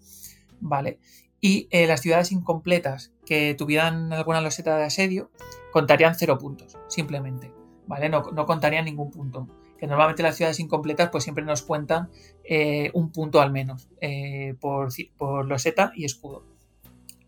[0.62, 0.98] ¿Vale?
[1.42, 5.30] Y eh, las ciudades incompletas que tuvieran alguna loseta de asedio
[5.74, 7.52] contarían 0 puntos, simplemente.
[7.86, 8.08] ¿Vale?
[8.08, 9.50] No, contarían ningún punto.
[9.78, 12.12] Que normalmente las ciudades incompletas, pues siempre nos cuentan
[12.94, 13.90] un punto al menos
[14.62, 16.46] por, por, loseta y escudo.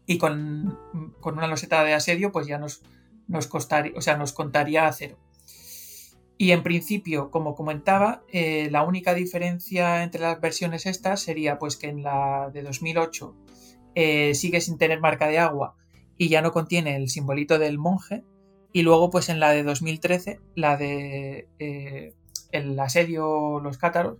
[0.05, 0.79] Y con,
[1.25, 2.83] una loseta de asedio, pues ya nos,
[3.27, 5.17] nos costaría, o sea, nos contaría a cero.
[6.37, 11.77] Y en principio, como comentaba, eh, la única diferencia entre las versiones estas sería pues
[11.77, 13.35] que en la de 2008
[13.95, 15.75] eh, sigue sin tener marca de agua
[16.17, 18.25] y ya no contiene el simbolito del monje.
[18.73, 22.13] Y luego pues en la de 2013, la de eh,
[22.51, 24.17] el asedio los cátaros,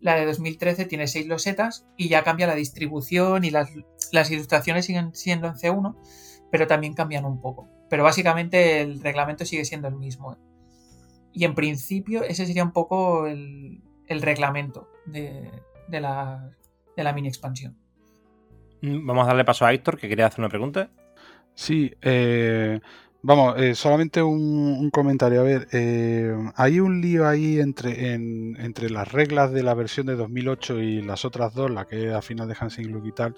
[0.00, 3.70] la de 2013 tiene seis losetas y ya cambia la distribución y las,
[4.12, 5.96] las ilustraciones siguen siendo en C1,
[6.52, 7.68] pero también cambian un poco.
[7.90, 10.36] Pero básicamente el reglamento sigue siendo el mismo.
[11.36, 15.50] Y en principio ese sería un poco el, reglamento de,
[15.90, 16.50] la,
[17.14, 17.76] mini expansión.
[18.80, 20.88] Mm, vamos a darle paso a Héctor, que quería hacer una pregunta.
[21.52, 22.80] Sí, eh,
[23.20, 25.42] vamos, eh, solamente un, comentario.
[25.42, 30.16] A ver, eh, hay un lío ahí entre, entre las reglas de la versión de
[30.16, 33.34] 2008 y las otras dos, la que a final de Hansing Look y tal,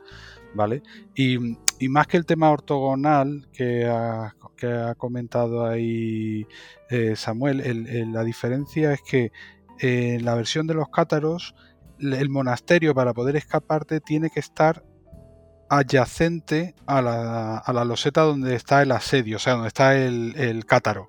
[1.14, 1.38] Y,
[1.88, 4.34] más que el tema ortogonal que ha,
[4.96, 6.46] comentado ahí
[6.90, 9.30] eh, Samuel, la diferencia es que
[9.78, 11.54] en la versión de los cátaros,
[12.00, 14.84] el monasterio para poder escaparte tiene que estar
[15.68, 20.64] adyacente a la, a la loseta donde está el asedio, o sea, donde está el,
[20.66, 21.06] cátaro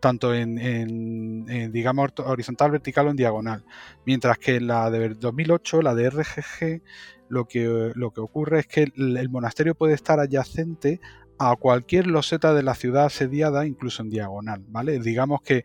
[0.00, 3.64] tanto en, digamos horizontal, vertical o en diagonal.
[4.06, 6.82] Mientras que la de 2008, la de RGG,
[7.28, 11.00] lo que, lo que ocurre es que el, monasterio puede estar adyacente
[11.38, 14.98] a cualquier loseta de la ciudad asediada, incluso en diagonal, ¿vale?
[14.98, 15.62] Digamos que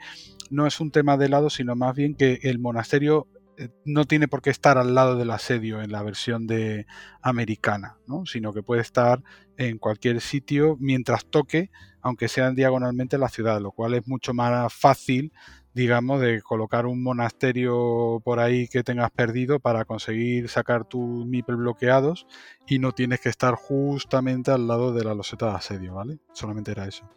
[0.50, 4.28] no es un tema de lado, sino más bien que el monasterio eh, no tiene
[4.28, 6.88] por qué estar al lado del asedio en la versión de
[7.22, 8.26] americana, ¿no?
[8.26, 9.22] sino que puede estar
[9.58, 11.70] en cualquier sitio mientras toque,
[12.02, 15.32] aunque sean diagonalmente la ciudad, lo cual es mucho más fácil,
[15.74, 21.56] digamos, de colocar un monasterio por ahí que tengas perdido para conseguir sacar tus MIPEL
[21.58, 22.28] bloqueados
[22.68, 26.20] y no tienes que estar justamente al lado de la loseta de asedio, ¿vale?
[26.34, 27.10] Solamente era eso.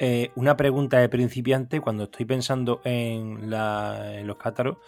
[0.00, 4.78] Eh, una pregunta de principiante, cuando estoy pensando en, los cátaros,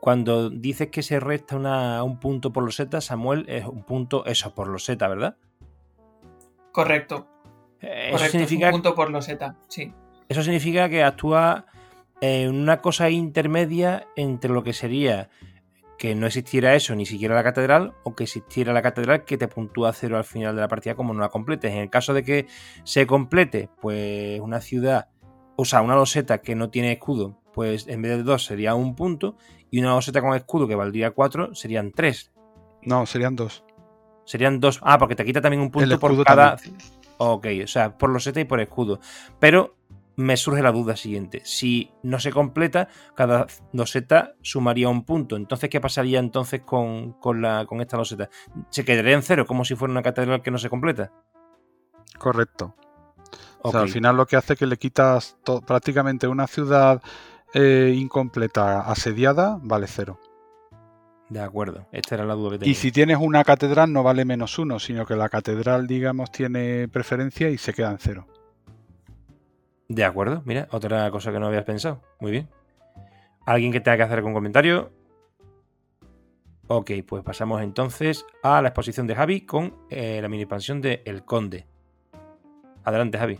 [0.00, 4.68] cuando dices que se resta un punto por loseta, Samuel, es un punto eso, por
[4.68, 5.36] loseta, ¿verdad?
[6.70, 7.26] Correcto.
[7.80, 9.92] Eh, eso significa, un punto por loseta, sí.
[10.28, 11.66] Eso significa que actúa
[12.20, 15.30] en una cosa intermedia entre lo que sería
[15.98, 19.48] que no existiera eso, ni siquiera la catedral, o que existiera la catedral que te
[19.48, 21.72] puntúa cero al final de la partida como no la completes.
[21.72, 22.46] En el caso de que
[22.84, 25.08] se complete, pues una ciudad,
[25.56, 28.94] o sea, una loseta que no tiene escudo, pues en vez de dos sería un
[28.94, 29.36] punto,
[29.70, 32.30] y una loseta con escudo que valdría cuatro serían tres.
[32.82, 33.64] No, serían dos.
[34.24, 34.78] Serían dos.
[34.82, 36.56] Ah, porque te quita también un punto por cada.
[37.16, 39.00] Ok, o sea, por loseta y por escudo.
[39.40, 39.77] Pero
[40.18, 41.42] me surge la duda siguiente.
[41.44, 45.36] Si no se completa, cada loseta sumaría un punto.
[45.36, 48.28] Entonces, ¿qué pasaría entonces con, la, con esta loseta?
[48.68, 51.12] ¿Se quedaría en cero como si fuera una catedral que no se completa?
[52.18, 52.74] Correcto.
[53.62, 57.00] O sea, al final lo que hace es que le quitas prácticamente una ciudad
[57.54, 60.18] eh, incompleta, asediada, vale cero.
[61.28, 62.72] De acuerdo, esta era la duda que tenía.
[62.72, 66.88] Y si tienes una catedral no vale menos uno, sino que la catedral, digamos, tiene
[66.88, 68.26] preferencia y se queda en cero.
[69.88, 72.02] De acuerdo, mira, otra cosa que no habías pensado.
[72.20, 72.48] Muy bien.
[73.46, 74.92] ¿Alguien que tenga que hacer algún comentario?
[76.66, 81.00] Ok, pues pasamos entonces a la exposición de Javi con eh, la mini expansión de
[81.06, 81.66] El Conde.
[82.84, 83.38] Adelante, Javi.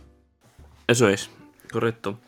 [0.87, 1.29] Eso es,
[1.71, 2.19] correcto.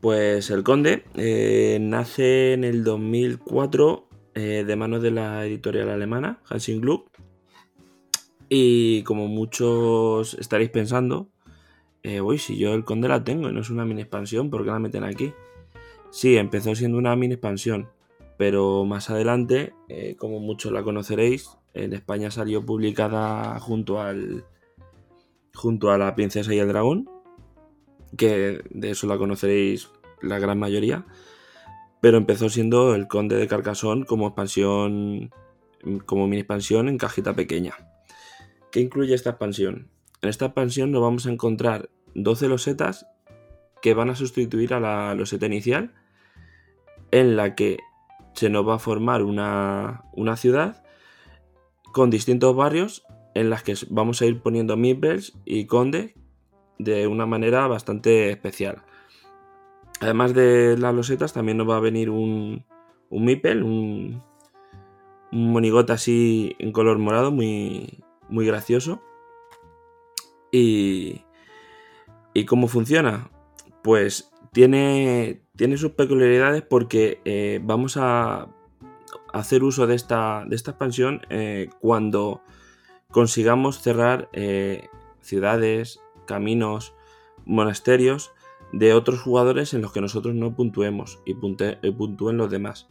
[0.00, 6.40] Pues El Conde eh, nace en el 2004 eh, de manos de la editorial alemana,
[6.48, 7.10] Hansing Gluck.
[8.48, 11.28] Y como muchos estaréis pensando,
[12.08, 14.64] eh, uy, si yo el conde la tengo y no es una mini expansión, ¿por
[14.64, 15.34] qué la meten aquí?
[16.10, 17.90] Sí, empezó siendo una mini expansión,
[18.38, 24.46] pero más adelante, eh, como muchos la conoceréis, en España salió publicada junto al
[25.54, 27.10] junto a la princesa y el dragón,
[28.16, 29.90] que de eso la conoceréis
[30.22, 31.04] la gran mayoría,
[32.00, 35.30] pero empezó siendo el conde de Carcassonne como expansión
[36.06, 37.74] como mini expansión en cajita pequeña.
[38.72, 39.90] ¿Qué incluye esta expansión?
[40.22, 43.06] En esta expansión nos vamos a encontrar 12 losetas
[43.80, 45.94] que van a sustituir a la loseta inicial,
[47.10, 47.78] en la que
[48.34, 50.02] se nos va a formar una,
[50.36, 50.84] ciudad
[51.92, 56.14] con distintos barrios en las que vamos a ir poniendo meeples y conde
[56.78, 58.82] de una manera bastante especial.
[60.00, 62.64] Además de las losetas, también nos va a venir un,
[63.10, 64.22] un meeple, un,
[65.32, 69.02] un monigote así en color morado, muy, muy gracioso.
[70.52, 71.22] Y,
[72.34, 73.30] ¿Y cómo funciona?
[73.82, 78.48] Pues tiene, tiene sus peculiaridades porque eh, vamos a
[79.32, 82.42] hacer uso de esta, de esta expansión eh, cuando
[83.10, 84.88] consigamos cerrar eh,
[85.20, 86.94] ciudades, caminos,
[87.44, 88.32] monasterios
[88.72, 92.88] de otros jugadores en los que nosotros no puntuemos y, puntúen los demás.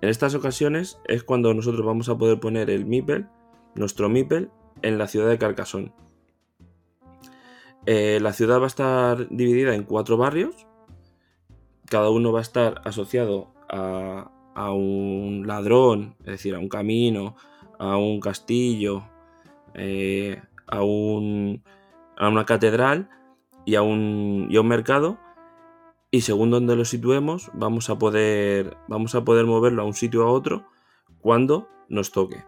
[0.00, 3.26] En estas ocasiones es cuando nosotros vamos a poder poner el Mipel,
[3.74, 4.50] nuestro Mipel,
[4.82, 5.92] en la ciudad de Carcassonne.
[7.86, 10.66] Eh, la ciudad va a estar dividida en cuatro barrios.
[11.86, 14.30] Cada uno va a estar asociado a,
[14.72, 17.36] un ladrón, es decir, a un camino,
[17.78, 19.04] a un castillo,
[19.74, 21.62] eh, a, un,
[22.18, 23.10] una catedral
[23.66, 25.18] y a un, y un mercado.
[26.10, 30.22] Y según donde lo situemos, vamos a, poder, vamos a poder moverlo a un sitio
[30.22, 30.64] a otro
[31.20, 32.44] cuando nos toque.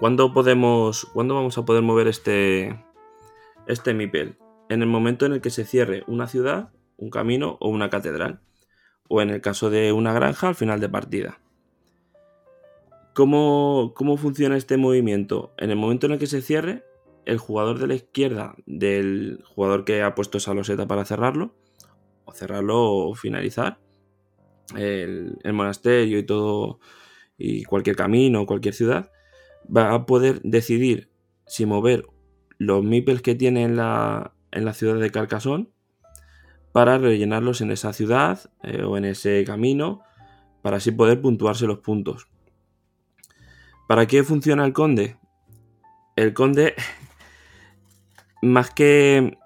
[0.00, 2.82] ¿Cuándo, podemos, ¿Cuándo vamos a poder mover este,
[3.68, 4.36] este MIPEL
[4.68, 8.40] en el momento en el que se cierre una ciudad, un camino o una catedral,
[9.08, 11.40] o en el caso de una granja al final de partida.
[13.14, 15.54] ¿Cómo, ¿Cómo, funciona este movimiento?
[15.56, 16.84] En el momento en el que se cierre,
[17.24, 21.54] el jugador de la izquierda del jugador que ha puesto esa loseta para cerrarlo,
[22.24, 23.80] o cerrarlo o finalizar,
[24.76, 26.78] el, el monasterio y todo,
[27.38, 29.10] y cualquier camino cualquier ciudad,
[29.74, 31.10] va a poder decidir
[31.46, 32.06] si mover
[32.58, 34.32] los meeples que tiene en la,
[34.74, 35.68] ciudad de Carcassonne
[36.72, 40.02] para rellenarlos en esa ciudad eh, o en ese camino
[40.62, 42.28] para así poder puntuarse los puntos.
[43.86, 45.16] ¿Para qué funciona el conde?
[46.16, 46.74] El conde,
[48.42, 49.38] más que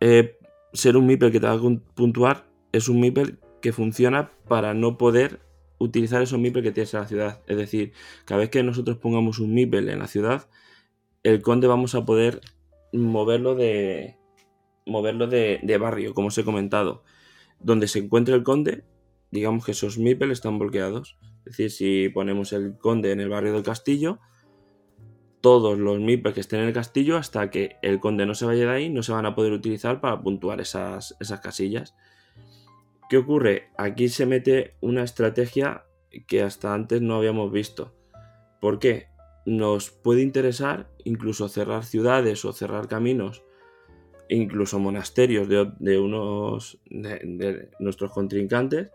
[0.00, 0.38] eh,
[0.72, 1.60] ser un meeple que te va a
[1.94, 5.40] puntuar, es un meeple que funciona para no poder
[5.78, 7.40] utilizar esos MIPEL que tienes en la ciudad.
[7.46, 7.92] Es decir,
[8.24, 10.46] cada vez que nosotros pongamos un MIPEL en la ciudad,
[11.22, 12.40] el conde vamos a poder
[12.92, 14.16] moverlo de
[14.86, 17.04] moverlo de, barrio, como os he comentado.
[17.60, 18.84] Donde se encuentre el conde,
[19.30, 21.18] digamos que esos MIPEL están bloqueados.
[21.44, 24.18] Es decir, si ponemos el conde en el barrio del castillo,
[25.40, 28.66] todos los MIPEL que estén en el castillo, hasta que el conde no se vaya
[28.66, 31.94] de ahí, no se van a poder utilizar para puntuar esas, esas casillas.
[33.08, 33.70] ¿Qué ocurre?
[33.76, 35.84] Aquí se mete una estrategia
[36.26, 37.94] que hasta antes no habíamos visto.
[38.60, 39.09] ¿Por qué?
[39.46, 43.42] Nos puede interesar incluso cerrar ciudades o cerrar caminos,
[44.28, 48.90] incluso monasterios de, unos de, nuestros contrincantes,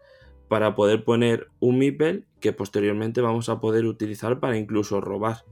[0.48, 5.44] para poder poner un MIPEL que posteriormente vamos a poder utilizar para incluso robar.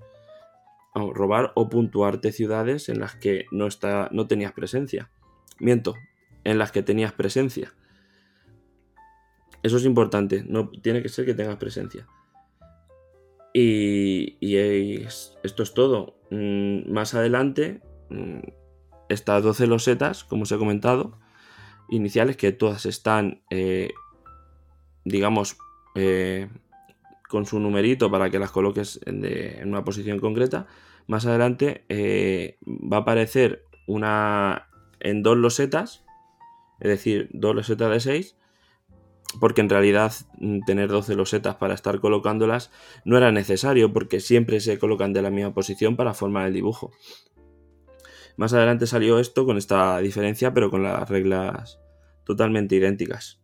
[0.93, 5.09] robar o puntuarte ciudades en las que no, está, no tenías presencia.
[5.59, 5.95] Miento,
[6.43, 7.73] en las que tenías presencia.
[9.63, 12.05] Eso es importante, no tiene que ser que tengas presencia.
[13.53, 15.03] Y,
[15.43, 16.15] esto es todo.
[16.31, 18.39] Mm, más adelante, mm,
[19.09, 21.19] estas 12 losetas, como os he comentado,
[21.89, 23.91] iniciales, que todas están, eh,
[25.05, 25.57] digamos,
[25.95, 26.49] eh,
[27.29, 30.67] con su numerito para que las coloques en, una posición concreta.
[31.07, 34.67] Más adelante eh, va a aparecer una
[34.99, 36.05] en dos losetas,
[36.79, 38.37] es decir, dos losetas de 6,
[39.39, 42.71] porque en realidad mm, tener 12 losetas para estar colocándolas
[43.05, 46.91] no era necesario porque siempre se colocan de la misma posición para formar el dibujo.
[48.35, 51.79] Más adelante salió esto con esta diferencia pero con las reglas
[52.25, 53.41] totalmente idénticas.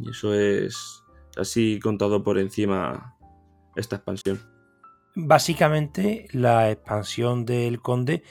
[0.00, 1.02] Y eso es
[1.36, 3.16] así contado por encima
[3.76, 4.40] esta expansión.
[5.14, 8.22] Básicamente la expansión del conde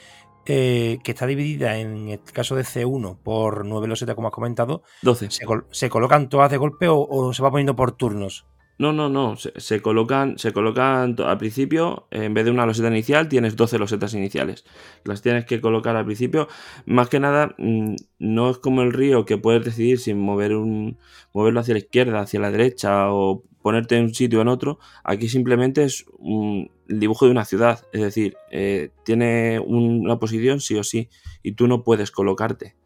[0.44, 4.82] eh, que está dividida en el caso de C1 por 9 losetas, como has comentado.
[5.02, 5.28] 12.
[5.70, 8.46] ¿Se, colocan todas de golpe o, se va poniendo por turnos?
[8.78, 9.36] No, no, no.
[9.36, 14.14] Se, colocan, se colocan al principio, en vez de una loseta inicial, tienes 12 losetas
[14.14, 14.64] iniciales.
[15.04, 16.48] Las tienes que colocar al principio.
[16.86, 20.98] Más que nada, mm, no es como el río que puedes decidir si mover un,
[21.32, 24.80] moverlo hacia la izquierda, hacia la derecha o ponerte en un sitio o en otro.
[25.04, 30.60] Aquí simplemente es un el dibujo de una ciudad, es decir, eh, tiene una posición
[30.60, 31.08] sí o sí
[31.42, 32.76] y tú no puedes colocarte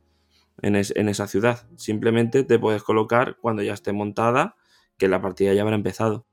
[0.62, 4.54] en, esa ciudad, simplemente te puedes colocar cuando ya esté montada,
[4.96, 6.24] que la partida ya habrá empezado.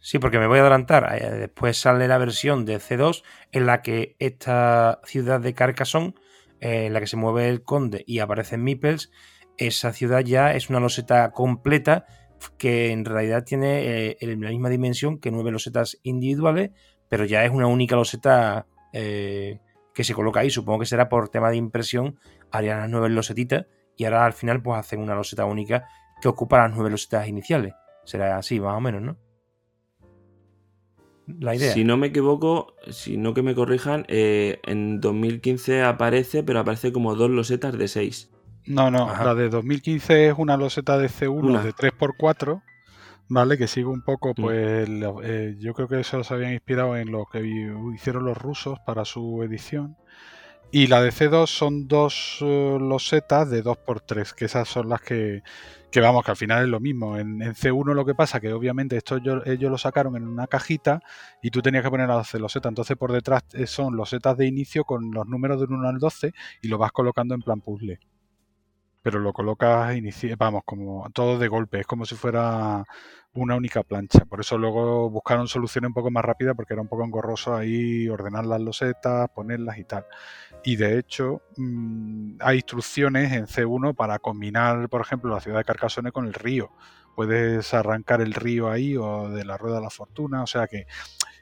[0.00, 1.14] Sí, porque me voy a adelantar.
[1.20, 6.14] Eh, después sale la versión de C2 en la que esta ciudad de Carcassonne,
[6.60, 9.12] eh, en la que se mueve el conde y aparecen Meeples,
[9.58, 12.06] esa ciudad ya es una loseta completa
[12.56, 16.70] que en realidad tiene la misma dimensión que nueve losetas individuales,
[17.10, 19.58] pero ya es una única loseta eh,
[19.92, 20.48] que se coloca ahí.
[20.48, 22.18] Supongo que será por tema de impresión,
[22.50, 25.86] harían las nueve losetitas y ahora al final pues hacen una loseta única
[26.22, 27.74] que ocupa las nueve losetas iniciales.
[28.04, 29.16] Será así, más o menos, ¿no?
[31.26, 31.72] La idea.
[31.72, 36.92] Si no me equivoco, si no que me corrijan, eh, en 2015 aparece, pero aparece
[36.92, 38.30] como dos losetas de seis.
[38.66, 42.62] No, no, la de 2015 es una loseta de C1 de 3x4
[43.30, 43.56] ¿vale?
[43.56, 44.42] Que sigue un poco, mm.
[44.42, 44.88] pues
[45.24, 47.40] eh, yo creo que eso se habían inspirado en lo que
[47.94, 49.96] hicieron los rusos para su edición.
[50.72, 55.42] Y la de C2 son dos uh, losetas de 2x3, que esas son las que,
[55.90, 57.16] que, vamos, que al final es lo mismo.
[57.18, 61.00] En, C1 lo que pasa que obviamente esto ellos, lo sacaron en una cajita
[61.42, 62.70] y tú tenías que poner las 12 losetas.
[62.70, 66.32] Entonces por detrás eh, son losetas de inicio con los números del 1 al 12
[66.62, 67.98] y lo vas colocando en plan puzzle
[69.02, 69.96] pero lo colocas,
[70.38, 72.84] vamos, como todo de golpe, es como si fuera
[73.34, 74.24] una única plancha.
[74.24, 78.08] Por eso luego buscaron soluciones un poco más rápidas porque era un poco engorroso ahí
[78.08, 80.06] ordenar las losetas, ponerlas y tal.
[80.64, 85.64] Y de hecho mm, hay instrucciones en C1 para combinar, por ejemplo, la ciudad de
[85.64, 86.70] Carcassonne con el río.
[87.16, 90.86] Puedes arrancar el río ahí o de la rueda de la fortuna, o sea que,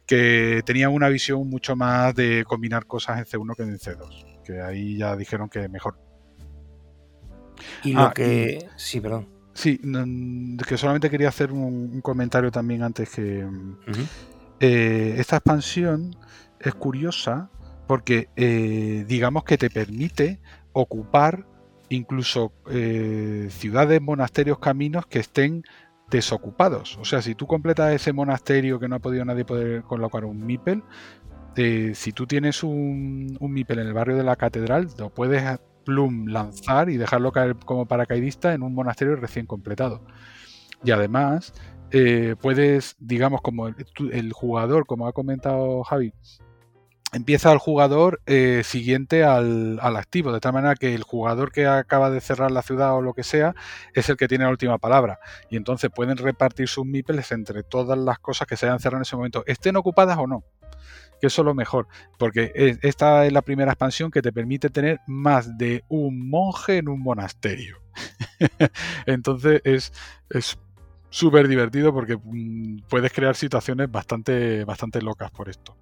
[0.07, 4.61] que tenía una visión mucho más de combinar cosas en C1 que en C2, que
[4.61, 6.09] ahí ya dijeron que mejor
[7.85, 8.67] y lo ah, que.
[8.77, 9.29] Sí, perdón.
[9.59, 9.81] Sí,
[10.69, 13.45] que solamente quería hacer un, comentario también antes que.
[14.61, 16.15] Eh, esta expansión
[16.61, 17.51] es curiosa
[17.89, 20.39] porque, eh, digamos que te permite
[20.73, 21.45] ocupar
[21.89, 25.65] incluso eh, ciudades, monasterios, caminos que estén
[26.09, 26.97] desocupados.
[26.99, 30.47] O sea, si tú completas ese monasterio que no ha podido nadie poder colocar un
[30.47, 30.85] MIPEL,
[31.95, 35.43] si tú tienes un, un MIPEL en el barrio de la catedral, lo puedes
[35.89, 40.03] Plum lanzar y dejarlo caer como paracaidista en un monasterio recién completado.
[40.85, 41.55] Y además,
[41.93, 46.13] eh, puedes, digamos, como el, jugador, como ha comentado Javi,
[47.15, 52.11] empieza el jugador eh, siguiente al, activo, de tal manera que el jugador que acaba
[52.11, 53.55] de cerrar la ciudad o lo que sea
[53.95, 55.21] es el que tiene la última palabra.
[55.49, 59.03] Y entonces pueden repartir sus meeples entre todas las cosas que se hayan cerrado en
[59.05, 60.45] ese momento, estén ocupadas o no.
[61.21, 61.89] Que eso es lo mejor,
[62.19, 66.89] porque esta es la primera expansión que te permite tener más de un monje en
[66.89, 67.79] un monasterio.
[69.07, 69.93] entonces es,
[70.31, 70.59] es
[71.11, 75.77] súper divertido porque mm, puedes crear situaciones bastante, bastante locas por esto.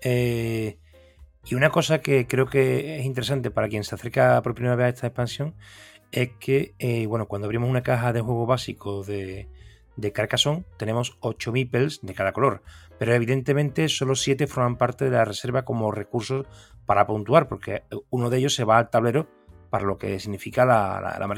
[0.00, 0.78] Eh,
[1.44, 4.86] y una cosa que creo que es interesante para quien se acerca por primera vez
[4.86, 5.54] a esta expansión
[6.12, 9.48] es que, eh, bueno, cuando abrimos una caja de juego básico de,
[9.96, 12.62] de Carcassonne, tenemos 8 meeples de cada color,
[12.98, 16.46] pero evidentemente solo 7 forman parte de la reserva como recursos
[16.86, 19.28] para puntuar, porque uno de ellos se va al tablero
[19.72, 20.64] para lo que significa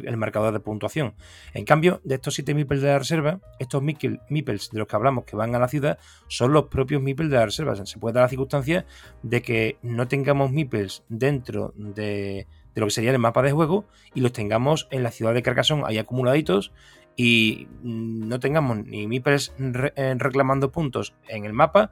[0.03, 1.15] el marcador de puntuación.
[1.53, 5.25] En cambio, de estos 7 meeples de la reserva, estos meeples de los que hablamos
[5.25, 7.77] que van a la ciudad son los propios meeples de la reserva.
[7.77, 8.87] Se puede dar la circunstancia
[9.23, 14.21] de que no tengamos meeples dentro de, lo que sería el mapa de juego y
[14.21, 16.73] los tengamos en la ciudad de Carcassonne ahí acumuladitos
[17.17, 21.91] y no tengamos ni meeples eh, reclamando puntos en el mapa,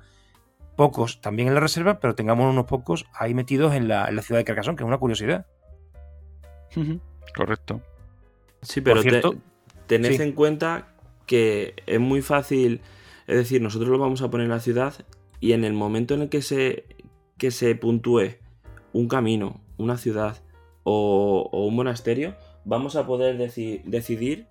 [0.77, 4.23] pocos también en la reserva, pero tengamos unos pocos ahí metidos en la, en la
[4.23, 5.47] ciudad de Carcassonne, que es una curiosidad.
[7.37, 7.81] Correcto.
[8.63, 9.03] Sí, pero
[9.87, 10.89] tened en cuenta
[11.27, 12.81] que es muy fácil,
[13.27, 14.95] es decir, nosotros lo vamos a poner en la ciudad
[15.41, 16.87] y en el momento en el que se,
[17.39, 18.37] que se puntúe
[18.93, 20.43] un camino, una ciudad
[20.85, 24.47] o, un monasterio, vamos a poder decidir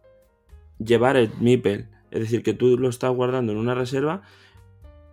[0.84, 1.88] llevar el MIPEL.
[2.12, 4.22] Es decir, que tú lo estás guardando en una reserva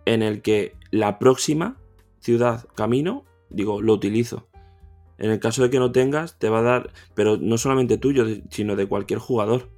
[0.05, 1.77] en el que la próxima
[2.19, 4.47] ciudad, camino, digo, lo utilizo.
[5.17, 8.25] En el caso de que no tengas, te va a dar, pero no solamente tuyo,
[8.49, 9.69] sino de cualquier jugador.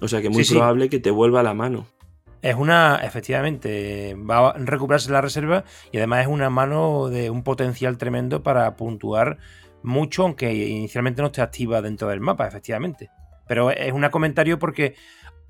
[0.00, 1.86] O sea que es muy probable que te vuelva a la mano.
[2.42, 7.42] Es una, efectivamente, va a recuperarse la reserva y además es una mano de un
[7.42, 9.38] potencial tremendo para puntuar
[9.82, 13.10] mucho, aunque inicialmente no esté activa dentro del mapa, efectivamente.
[13.46, 14.94] Pero es un comentario porque,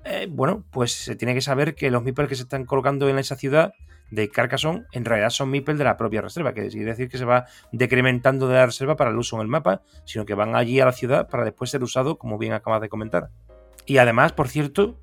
[0.03, 3.17] eh, bueno, pues se tiene que saber que los meeples que se están colocando en
[3.19, 3.73] esa ciudad
[4.11, 7.25] de Carcassonne en realidad son meeples de la propia reserva, que quiere decir que se
[7.25, 10.79] va decrementando de la reserva para el uso en el mapa, sino que van allí
[10.79, 13.29] a la ciudad para después ser usado, como bien acabas de comentar.
[13.85, 14.99] Y además, por cierto,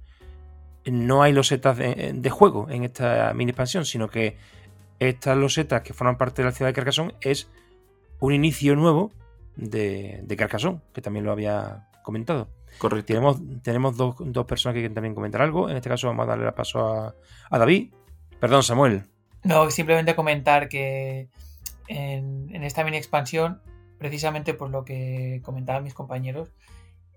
[0.84, 4.36] no hay losetas de, juego en esta mini expansión, sino que
[4.99, 7.49] estas losetas que forman parte de la ciudad de Carcassonne es
[8.20, 9.12] un inicio nuevo
[9.57, 12.49] de, de Carcassonne, que también lo había comentado.
[12.79, 13.07] Correcto.
[13.07, 15.68] Tenemos, tenemos dos, personas que quieren también comentar algo.
[15.68, 17.14] En este caso vamos a darle el paso a,
[17.51, 17.93] a David.
[18.41, 19.05] Perdón, Samuel.
[19.45, 21.29] No, simplemente comentar que
[21.89, 23.61] en, esta mini expansión,
[23.99, 26.51] precisamente por lo que comentaban mis compañeros,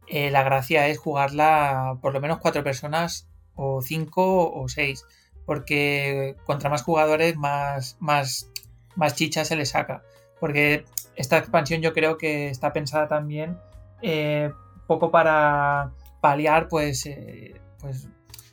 [0.07, 5.05] eh, la gracia es jugarla por lo menos cuatro personas o cinco o seis,
[5.45, 8.49] porque contra más jugadores más, más,
[8.95, 10.03] más chicha se le saca.
[10.39, 10.85] Porque
[11.15, 13.57] esta expansión yo creo que está pensada también
[14.01, 14.51] eh,
[14.87, 18.07] poco para paliar pues, eh, pues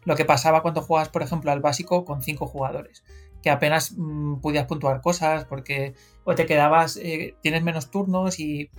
[0.04, 3.04] lo que pasaba cuando juegas, por ejemplo, al básico con cinco jugadores,
[3.42, 8.70] que apenas mm, podías puntuar cosas porque o te quedabas, eh, tienes menos turnos y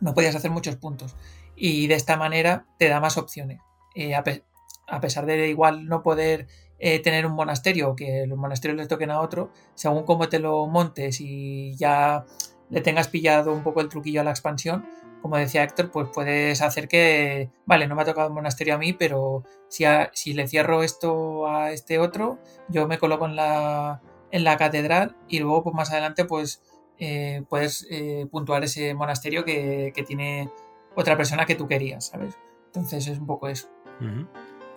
[0.00, 1.16] no podías hacer muchos puntos.
[1.54, 3.60] Y de esta manera te da más opciones.
[3.94, 6.46] Eh, a, pesar de igual no poder
[6.78, 10.66] tener un monasterio o que los monasterios le toquen a otro, según cómo te lo
[10.66, 12.26] montes y ya
[12.68, 14.84] le tengas pillado un poco el truquillo a la expansión,
[15.22, 18.78] como decía Héctor, pues puedes hacer que, vale, no me ha tocado un monasterio a
[18.78, 22.38] mí, pero si, si le cierro esto a este otro,
[22.68, 24.00] yo me coloco en la,
[24.30, 26.62] en la catedral y luego pues más adelante pues
[26.98, 30.50] eh, puedes eh, puntuar ese monasterio que, tiene
[30.94, 32.38] otra persona que tú querías, ¿sabes?
[32.66, 33.68] Entonces es un poco eso.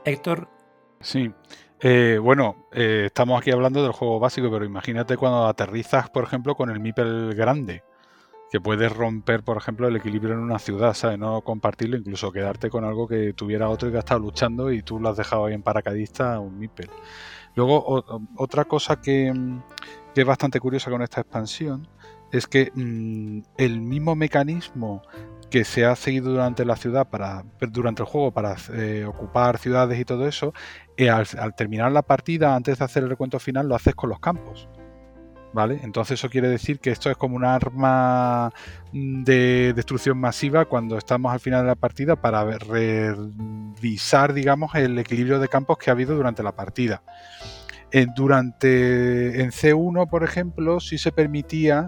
[0.05, 0.49] Héctor.
[1.01, 1.31] Sí.
[1.81, 6.69] Eh, bueno, estamos aquí hablando del juego básico, pero imagínate cuando aterrizas, por ejemplo, con
[6.69, 7.83] el MIPEL grande
[8.51, 11.19] que puedes romper, por ejemplo, el equilibrio en una ciudad, ¿sabes?
[11.19, 14.81] No compartirlo, incluso quedarte con algo que tuviera otro y que ha estado luchando y
[14.81, 16.89] tú lo has dejado ahí en paracadista, un MIPEL.
[17.55, 18.03] Luego,
[18.35, 19.33] otra cosa que,
[20.15, 21.87] es bastante curiosa con esta expansión
[22.31, 25.01] es que mm, el mismo mecanismo
[25.49, 29.99] que se ha seguido durante la ciudad para durante el juego para eh, ocupar ciudades
[29.99, 30.53] y todo eso
[30.97, 31.25] eh, al,
[31.55, 34.69] terminar la partida antes de hacer el recuento final lo haces con los campos
[35.51, 35.79] ¿Vale?
[35.81, 38.51] Entonces eso quiere decir que esto es como un arma
[38.93, 45.39] de destrucción masiva cuando estamos al final de la partida para revisar, digamos, el equilibrio
[45.39, 47.01] de campos que ha habido durante la partida.
[48.15, 51.87] durante, en C1, por ejemplo, sí se permitía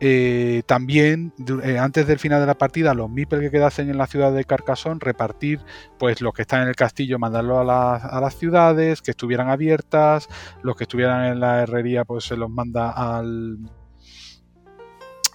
[0.00, 1.32] eh, también
[1.62, 4.44] eh, antes del final de la partida los meeples que quedasen en la ciudad de
[4.44, 5.60] Carcassonne repartir
[5.98, 10.28] pues los que están en el castillo mandarlo a, a, las ciudades que estuvieran abiertas
[10.62, 13.58] los que estuvieran en la herrería pues se los manda al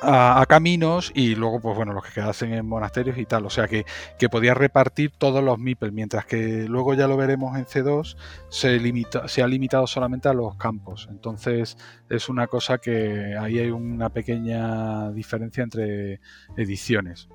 [0.02, 3.46] a, caminos y luego, pues bueno, los que quedasen en monasterios y tal.
[3.46, 3.86] O sea que,
[4.18, 8.18] que podía repartir todos los MIPEL, mientras que luego ya lo veremos en C2,
[8.50, 11.08] se, limita, se ha limitado solamente a los campos.
[11.10, 11.78] Entonces
[12.10, 16.20] es una cosa que ahí hay una pequeña diferencia entre
[16.58, 17.30] ediciones.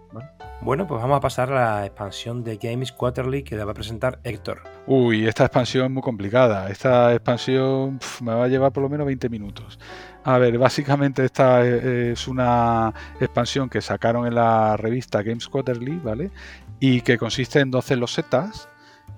[0.63, 3.75] Bueno, pues vamos a pasar a la expansión de Games Quarterly que le va a
[3.75, 4.63] presentar Héctor.
[4.87, 6.69] Uy, esta expansión es muy complicada.
[6.69, 9.79] Esta expansión me va a llevar por lo menos 20 minutos.
[10.23, 16.31] A ver, básicamente esta es una expansión que sacaron en la revista Games Quarterly, ¿vale?
[16.79, 18.69] Y que consiste en 12 losetas,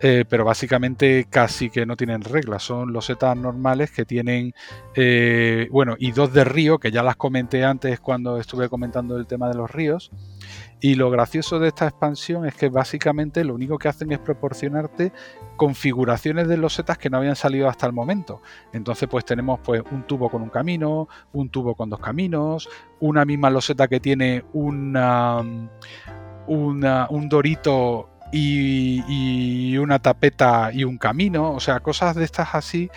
[0.05, 2.65] eh, pero básicamente casi que no tienen reglas.
[2.65, 4.53] Son losetas normales que tienen,
[4.97, 9.29] eh, bueno, y dos de río, que ya las comenté antes cuando estuve comentando el
[9.29, 10.11] tema de los ríos.
[10.81, 15.13] Y lo gracioso de esta expansión es que básicamente lo único que hacen es proporcionarte
[15.57, 18.43] configuraciones de losetas que no habían salido hasta el momento.
[18.73, 23.25] Entonces, pues tenemos pues un tubo con un camino, un tubo con dos caminos, una
[23.25, 25.45] misma loseta que tiene una,
[26.49, 31.53] un dorito y, una tapeta y un camino.
[31.53, 32.91] O sea, cosas de estas así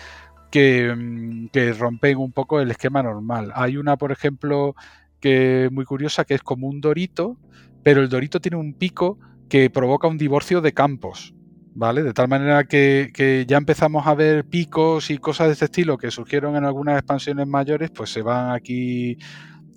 [0.50, 3.52] que, que rompen un poco el esquema normal.
[3.54, 4.74] Hay una, por ejemplo,
[5.20, 7.38] que muy curiosa, que es como un dorito
[7.86, 9.16] pero el Dorito tiene un pico
[9.48, 11.32] que provoca un divorcio de campos.
[11.72, 12.02] ¿Vale?
[12.02, 16.10] De tal manera que, ya empezamos a ver picos y cosas de este estilo que
[16.10, 19.18] surgieron en algunas expansiones mayores, pues se van aquí,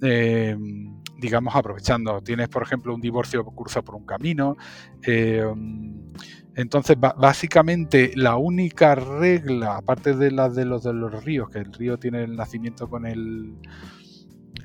[0.02, 0.58] eh,
[1.20, 2.22] digamos, aprovechando.
[2.22, 4.58] Tienes, por ejemplo, un divorcio que cruza por un camino.
[5.04, 5.44] Eh,
[6.56, 11.72] entonces, básicamente, la única regla, aparte de la de los de los ríos, que el
[11.72, 13.54] río tiene el nacimiento con el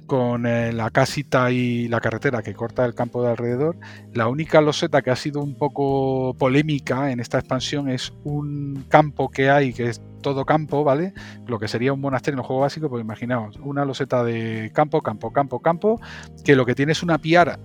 [0.07, 3.77] con eh, la casita y la carretera que corta el campo de alrededor.
[4.13, 9.31] La única loseta que ha sido un poco polémica en esta expansión es un campo
[9.31, 11.13] que hay, que es todo campo, ¿vale?
[11.47, 15.03] Lo que sería un monasterio en el juego básico, pues imaginaos, una loseta de campo,
[15.03, 16.01] campo, campo, campo,
[16.45, 17.59] que lo que tiene es una piara.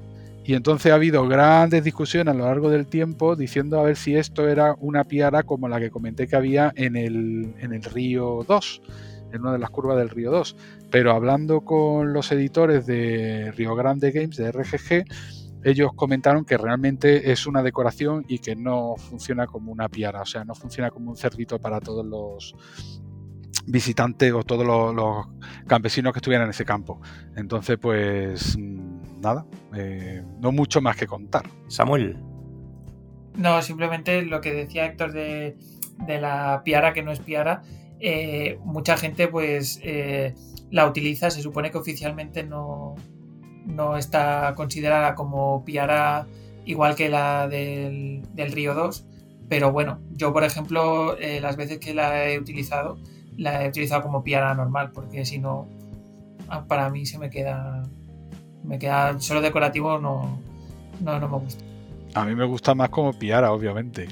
[0.43, 4.15] Y entonces ha habido grandes discusiones a lo largo del tiempo diciendo a ver si
[4.15, 8.43] esto era una piara como la que comenté que había en el, en el río
[8.47, 8.81] 2
[9.31, 10.55] en una de las curvas del Río 2.
[10.89, 15.05] Pero hablando con los editores de Río Grande Games, de RGG,
[15.63, 20.25] ellos comentaron que realmente es una decoración y que no funciona como una piara, o
[20.25, 22.55] sea, no funciona como un cerdito para todos los
[23.67, 25.27] visitantes o todos los,
[25.67, 27.01] campesinos que estuvieran en ese campo.
[27.35, 31.43] Entonces, pues nada, eh, no mucho más que contar.
[31.67, 32.17] Samuel.
[33.35, 35.57] No, simplemente lo que decía Héctor de,
[36.05, 37.61] de la piara que no es piara,
[37.99, 40.33] eh, mucha gente pues eh,
[40.71, 42.95] la utiliza, se supone que oficialmente no,
[43.65, 46.27] no está considerada como piara
[46.65, 49.05] igual que la del, Río 2,
[49.49, 52.97] pero bueno, yo por ejemplo eh, las veces que la he utilizado,
[53.37, 55.67] la he utilizado como piara normal, porque si no,
[56.47, 57.83] ah, para mí se me queda,
[58.63, 60.39] me queda solo decorativo, no,
[61.01, 61.63] no, no me gusta.
[62.13, 64.07] A mí me gusta más como piara, obviamente.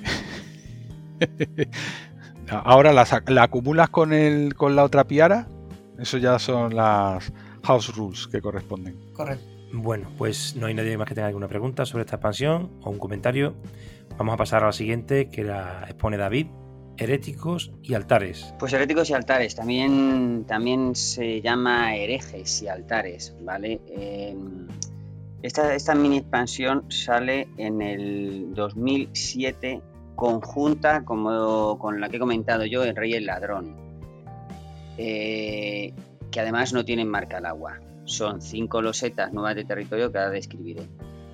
[2.49, 3.05] Ahora la,
[3.41, 5.47] acumulas con, el, con la otra piara.
[5.99, 7.31] Eso ya son las
[7.63, 8.95] house rules que corresponden.
[9.13, 9.45] Correcto.
[9.73, 12.99] Bueno, pues no hay nadie más que tenga alguna pregunta sobre esta expansión o un
[12.99, 13.55] comentario.
[14.17, 16.47] Vamos a pasar a la siguiente que la expone David.
[16.99, 18.53] Heréticos y altares.
[18.57, 23.79] Pues heréticos y altares, también, también se llama herejes y altares, ¿vale?
[23.87, 24.67] Em,
[25.43, 29.79] esta, esta mini expansión sale en el 2007
[30.17, 33.75] conjunta como con la que he comentado yo, el rey el ladrón,
[34.97, 35.93] eh,
[36.31, 37.79] que además no tienen marca al agua.
[38.05, 40.81] Son cinco losetas nuevas de territorio que ahora describiré.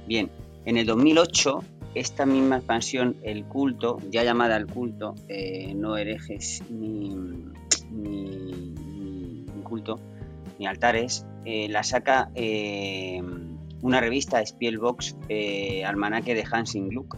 [0.05, 0.29] Bien,
[0.65, 1.63] en el 2008,
[1.95, 7.15] esta misma expansión, el culto, ya llamada el culto, eh, no herejes ni,
[7.89, 9.97] ni, culto,
[10.59, 12.31] ni altares, eh, la saca
[13.81, 15.15] una revista Spielbox,
[15.85, 17.15] almanaque de Hansing Gluck,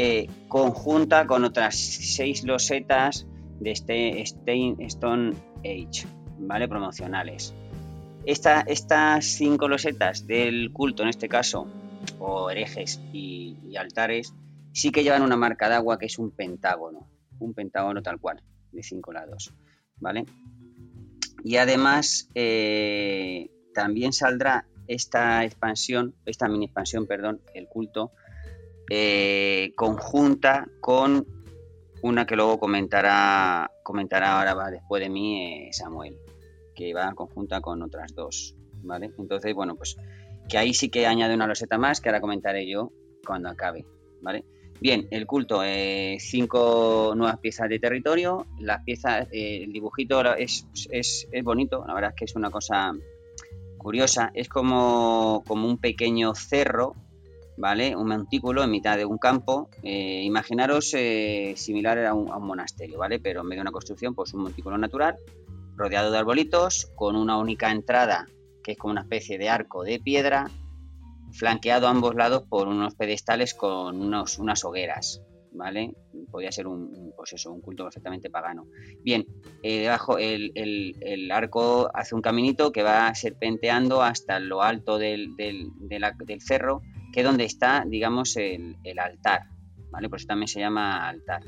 [0.00, 3.26] eh, conjunta con otras seis losetas
[3.58, 5.34] de este Stone
[5.64, 6.06] Age,
[6.38, 6.68] ¿vale?
[6.68, 7.52] Promocionales.
[8.24, 11.66] estas cinco losetas del culto, en este caso,
[12.20, 14.32] o herejes y, altares,
[14.70, 17.08] sí que llevan una marca de agua que es un pentágono,
[17.40, 18.40] un pentágono tal cual,
[18.70, 19.52] de cinco lados,
[19.96, 20.26] ¿vale?
[21.42, 28.12] Y además, eh, también saldrá esta expansión, esta mini expansión, perdón, el culto,
[28.90, 31.26] eh, conjunta con
[32.02, 36.18] una que luego comentará, comentará ahora va después de mí eh, Samuel,
[36.74, 39.10] que va conjunta con otras dos ¿vale?
[39.18, 39.96] Entonces, bueno, pues
[40.48, 42.92] que ahí sí que añade una loseta más que ahora comentaré yo
[43.26, 43.84] cuando acabe,
[44.22, 44.44] ¿vale?
[44.80, 48.46] Bien, el culto, eh, cinco nuevas piezas de territorio.
[48.60, 52.92] Las piezas, el dibujito es, es, es, bonito, la verdad es que es una cosa
[53.76, 54.30] curiosa.
[54.34, 56.94] Es como, como un pequeño cerro,
[57.58, 57.94] ¿vale?
[57.96, 59.68] Un montículo en mitad de un campo.
[59.82, 60.94] Eh, imaginaros
[61.56, 63.18] similar a un, monasterio, ¿vale?
[63.18, 65.16] Pero en medio de una construcción, pues un montículo natural,
[65.76, 68.26] rodeado de arbolitos, con una única entrada,
[68.62, 70.50] que es como una especie de arco de piedra
[71.32, 75.94] flanqueado a ambos lados por unos pedestales con unos, unas hogueras, ¿vale?
[76.30, 78.66] Podría ser un, pues eso, un culto perfectamente pagano.
[79.02, 79.26] Bien,
[79.62, 85.36] eh, debajo el, el, arco hace un caminito que va serpenteando hasta lo alto del,
[85.36, 86.82] del cerro,
[87.18, 89.48] que es donde está, digamos, el, altar,
[89.90, 90.08] ¿vale?
[90.08, 91.42] Por eso también se llama altar.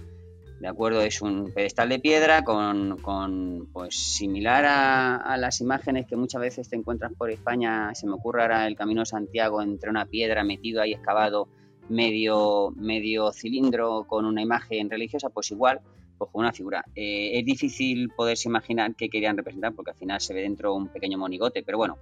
[0.58, 1.00] ¿de acuerdo?
[1.00, 6.68] Es un pedestal de piedra con, con pues similar a, las imágenes que muchas veces
[6.68, 10.42] te encuentras por España, se me ocurre ahora el Camino de Santiago entre una piedra
[10.42, 11.46] metido ahí excavado
[11.88, 15.80] medio, medio cilindro con una imagen religiosa, pues igual,
[16.18, 16.84] pues con una figura.
[16.96, 20.88] Eh, es difícil poderse imaginar qué querían representar porque al final se ve dentro un
[20.88, 21.96] pequeño monigote, pero bueno,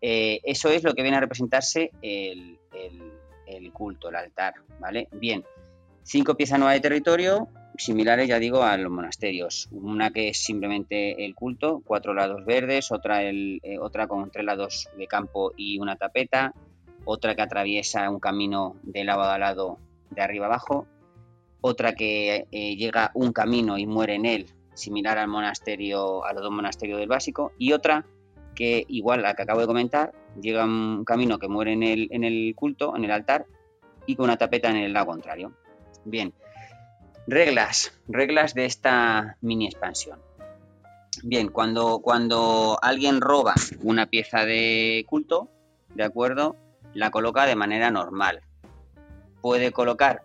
[0.00, 2.58] eh, eso es lo que viene a representarse el,
[3.46, 5.08] el, culto, el altar, ¿vale?
[5.12, 5.44] Bien,
[6.02, 9.68] cinco piezas nuevas de territorio, similares, ya digo, a los monasterios.
[9.72, 14.44] Una que es simplemente el culto, cuatro lados verdes, otra, el, eh, otra con tres
[14.44, 16.54] lados de campo y una tapeta,
[17.04, 19.78] otra que atraviesa un camino de lado a lado
[20.10, 20.86] de arriba abajo,
[21.60, 26.42] otra que eh, llega un camino y muere en él, similar al monasterio, a los
[26.42, 28.04] dos monasterios del básico, y otra
[28.54, 32.24] que, igual la que acabo de comentar, llega un camino que muere en el, en
[32.24, 33.46] el culto, en el altar,
[34.06, 35.52] y con una tapeta en el lado contrario.
[36.04, 36.32] Bien,
[37.28, 40.20] Reglas, reglas de esta mini expansión.
[41.24, 45.50] Bien, cuando, cuando alguien roba una pieza de culto,
[45.92, 46.54] ¿de acuerdo?
[46.94, 48.42] La coloca de manera normal.
[49.40, 50.22] Puede colocar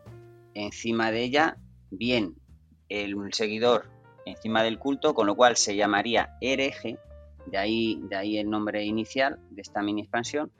[0.53, 1.57] encima de ella
[1.89, 2.35] bien
[2.87, 3.89] el seguidor
[4.27, 6.99] encima del culto, con lo cual se llamaría hereje,
[7.45, 10.51] de ahí, de ahí el nombre inicial de esta mini expansión,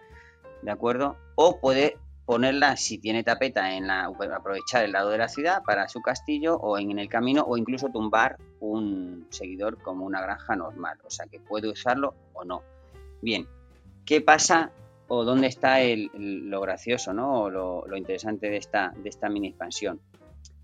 [0.61, 1.17] ¿de acuerdo?
[1.36, 5.89] O puede ponerla si tiene tapeta en la aprovechar el lado de la ciudad para
[5.89, 10.97] su castillo o en el camino o incluso tumbar un seguidor como una granja normal,
[11.03, 12.61] o sea que puede usarlo o no.
[13.21, 13.47] Bien,
[14.05, 14.71] ¿qué pasa
[15.07, 15.79] o dónde está
[16.13, 17.41] lo gracioso, ¿no?
[17.41, 19.99] O lo, interesante de esta, de esta mini expansión?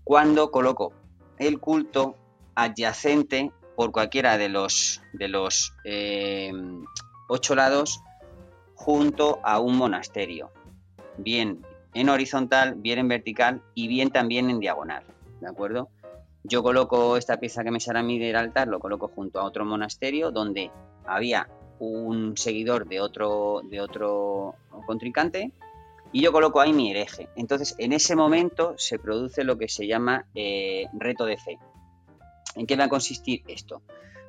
[0.04, 0.92] Cuando coloco
[1.38, 2.16] el culto
[2.54, 6.50] adyacente por cualquiera de los de los eh,
[7.28, 8.00] ocho lados
[8.74, 10.50] junto a un monasterio
[11.16, 11.64] bien
[11.94, 15.04] en horizontal, bien en vertical y bien también en diagonal,
[15.40, 15.90] ¿de acuerdo?
[16.42, 19.44] Yo coloco esta pieza que me sale a mí del altar, lo coloco junto a
[19.44, 20.72] otro monasterio donde
[21.06, 21.48] había
[21.78, 24.56] un seguidor de otro, de otro
[24.86, 25.52] contrincante
[26.10, 27.28] y yo coloco ahí mi hereje.
[27.36, 31.58] Entonces, en ese momento se produce lo que se llama eh, reto de fe.
[32.54, 33.82] ¿En qué va a consistir esto?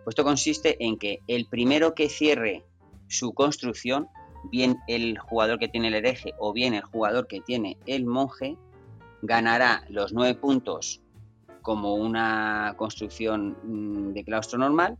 [0.03, 2.63] Pues esto consiste en que el primero que cierre
[3.07, 4.09] su construcción
[4.43, 8.57] bien el jugador que tiene el hereje o bien el jugador que tiene el monje,
[9.21, 11.01] ganará los nueve puntos
[11.61, 14.97] como una construcción mm, de claustro normal,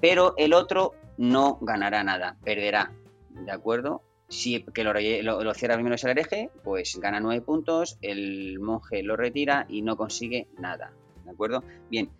[0.00, 2.92] pero el otro no ganará nada, perderá,
[3.30, 4.02] ¿de acuerdo?
[4.28, 9.02] Si que lo, lo, cierra primero es el hereje, pues gana nueve puntos, el monje
[9.02, 10.92] lo retira y no consigue nada,
[11.24, 11.64] ¿de acuerdo?
[11.90, 12.10] Bien,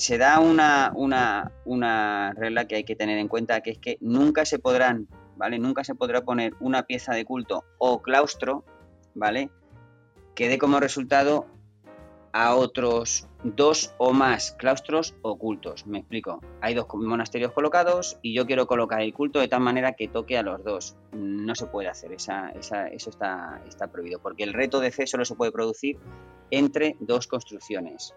[0.00, 3.98] se da una, una, una regla que hay que tener en cuenta, que es que
[4.00, 5.06] nunca se podrán
[5.40, 5.58] ¿vale?
[5.58, 8.62] Nunca se podrá poner una pieza de culto o claustro,
[9.14, 9.50] ¿vale?
[10.34, 11.46] Que dé como resultado
[12.34, 15.86] a otros dos o más claustros ocultos.
[15.86, 16.40] Me explico.
[16.60, 20.36] Hay dos monasterios colocados y yo quiero colocar el culto de tal manera que toque
[20.36, 20.96] a los dos.
[21.12, 25.24] No se puede hacer, esa, eso está, está prohibido, porque el reto de fe solo
[25.24, 25.96] se puede producir
[26.50, 28.14] entre dos construcciones.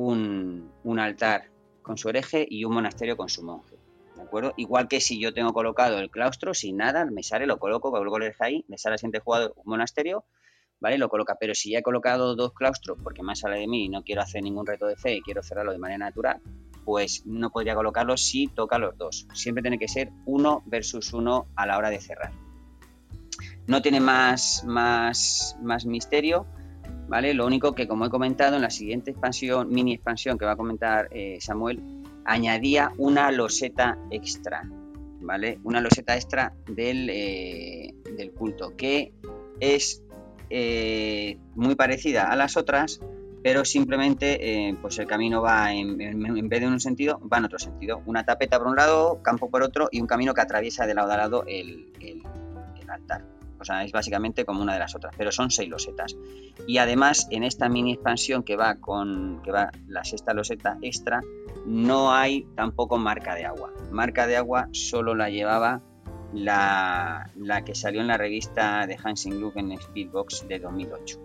[0.00, 1.50] Un, altar
[1.82, 3.76] con su hereje y un monasterio con su monje.
[4.22, 4.54] acuerdo?
[4.56, 8.18] Igual que si yo tengo colocado el claustro sin nada, me sale, lo coloco, coloco
[8.18, 10.24] el ahí, me sale al siguiente jugador un monasterio,
[10.78, 10.98] ¿vale?
[10.98, 11.36] Lo coloca.
[11.40, 14.22] Pero si ya he colocado dos claustros porque más sale de mí y no quiero
[14.22, 16.40] hacer ningún reto de fe y quiero cerrarlo de manera natural,
[16.84, 19.26] pues no podría colocarlo si toca los dos.
[19.34, 22.30] Siempre tiene que ser uno versus uno a la hora de cerrar.
[23.66, 26.46] No tiene más, más, más misterio,
[27.08, 27.34] ¿vale?
[27.34, 30.56] Lo único que, como he comentado, en la siguiente expansión, mini expansión que va a
[30.56, 31.82] comentar eh, Samuel,
[32.24, 34.68] añadía una loseta extra,
[35.20, 35.58] ¿vale?
[35.64, 39.12] Una loseta extra del, eh, del culto, que
[39.58, 40.02] es
[40.50, 43.00] eh, muy parecida a las otras,
[43.42, 48.02] pero simplemente pues el camino va en, vez de un sentido, va en otro sentido.
[48.04, 51.12] Una tapeta por un lado, campo por otro y un camino que atraviesa de lado
[51.12, 52.20] a lado el, el,
[52.90, 53.37] altar.
[53.60, 56.16] O sea, es básicamente como una de las otras, pero son seis losetas.
[56.66, 61.20] Y además, en esta mini expansión que va con que va la sexta loseta extra,
[61.66, 63.72] no hay tampoco marca de agua.
[63.90, 65.82] Marca de agua solo la llevaba
[66.32, 71.20] la, la que salió en la revista de Hansing Look en Speedbox de 2008.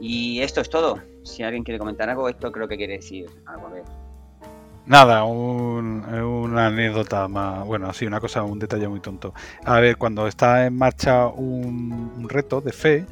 [0.00, 1.00] Y esto es todo.
[1.22, 3.66] Si alguien quiere comentar algo, esto creo que quiere decir algo.
[3.66, 4.05] A ver.
[4.86, 9.34] Nada, una anécdota más, bueno, sí, una cosa, un detalle muy tonto.
[9.64, 13.06] A ver, cuando está en marcha un reto de fe,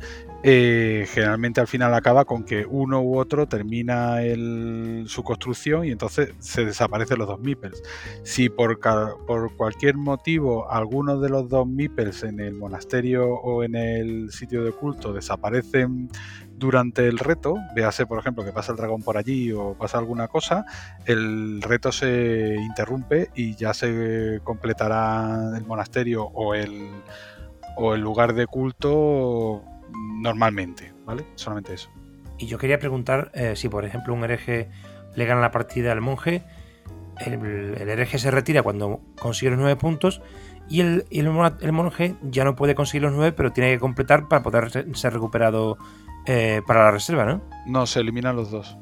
[0.46, 4.18] eh, generalmente al final acaba con que uno u otro termina
[5.06, 7.82] su construcción y entonces se desaparecen los dos meeples.
[8.24, 8.78] Si por,
[9.26, 14.62] por cualquier motivo alguno de los dos meeples en el monasterio o en el sitio
[14.62, 16.10] de culto desaparecen
[16.64, 20.28] durante el reto, véase por ejemplo que pasa el dragón por allí o pasa alguna
[20.28, 20.64] cosa,
[21.04, 26.88] el reto se interrumpe y ya se completará el monasterio o el,
[27.76, 29.62] o el lugar de culto
[30.22, 31.26] normalmente, ¿vale?
[31.34, 31.90] Solamente eso.
[32.38, 34.70] Y yo quería preguntar eh, si, por ejemplo, un hereje
[35.14, 36.42] le gana la partida al monje,
[37.18, 40.22] el, hereje se retira cuando consigue los nueve puntos
[40.68, 44.42] y, el, el, monje ya no puede conseguir los nueve, pero tiene que completar para
[44.42, 45.76] poder ser recuperado
[46.26, 47.42] eh, para la reserva, ¿no?
[47.66, 48.76] No, se eliminan los dos.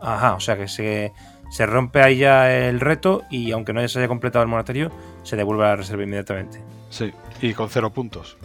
[0.00, 1.12] Ajá, o sea que se,
[1.50, 4.90] se rompe ahí ya el reto y aunque no se haya completado el monasterio,
[5.22, 6.60] se devuelve a la reserva inmediatamente.
[6.90, 8.36] Sí, y con cero puntos.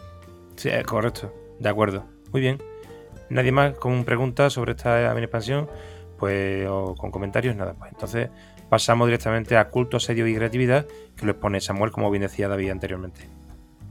[0.56, 1.34] Sí, correcto.
[1.60, 2.06] De acuerdo.
[2.32, 2.62] Muy bien.
[3.30, 5.70] Nadie más con preguntas sobre esta mini expansión,
[6.18, 7.74] pues, o con comentarios, nada.
[7.74, 8.30] Pues entonces
[8.70, 10.86] pasamos directamente a culto, asedio y creatividad,
[11.16, 13.30] que lo expone Samuel, como bien decía David anteriormente.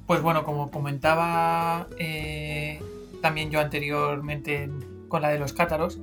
[0.06, 2.80] Pues bueno, como comentaba eh,
[3.22, 4.68] también yo anteriormente
[5.08, 5.98] con la de los cátaros,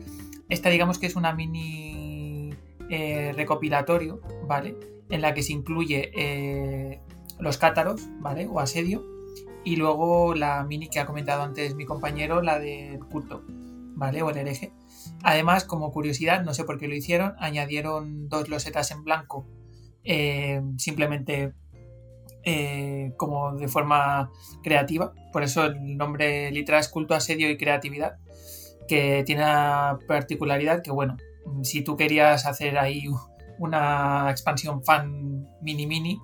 [0.49, 2.49] esta digamos que es una mini
[2.89, 4.75] eh, recopilatorio, ¿vale?
[5.09, 6.99] En la que se incluye eh,
[7.39, 8.47] los cátaros, ¿vale?
[8.47, 9.05] O asedio
[9.63, 14.23] y luego la mini que ha comentado antes mi compañero, la del culto, ¿vale?
[14.23, 14.71] O el hereje.
[15.23, 19.45] Además, como curiosidad, no sé por qué lo hicieron, añadieron dos losetas en blanco,
[20.03, 21.53] eh, simplemente
[22.43, 24.31] eh, como de forma
[24.63, 25.13] creativa.
[25.31, 28.17] Por eso el nombre literal es culto, asedio y creatividad,
[28.87, 31.17] que tiene la particularidad que, bueno,
[31.63, 33.05] si tú querías hacer ahí
[33.57, 36.19] una expansión fan mini mini,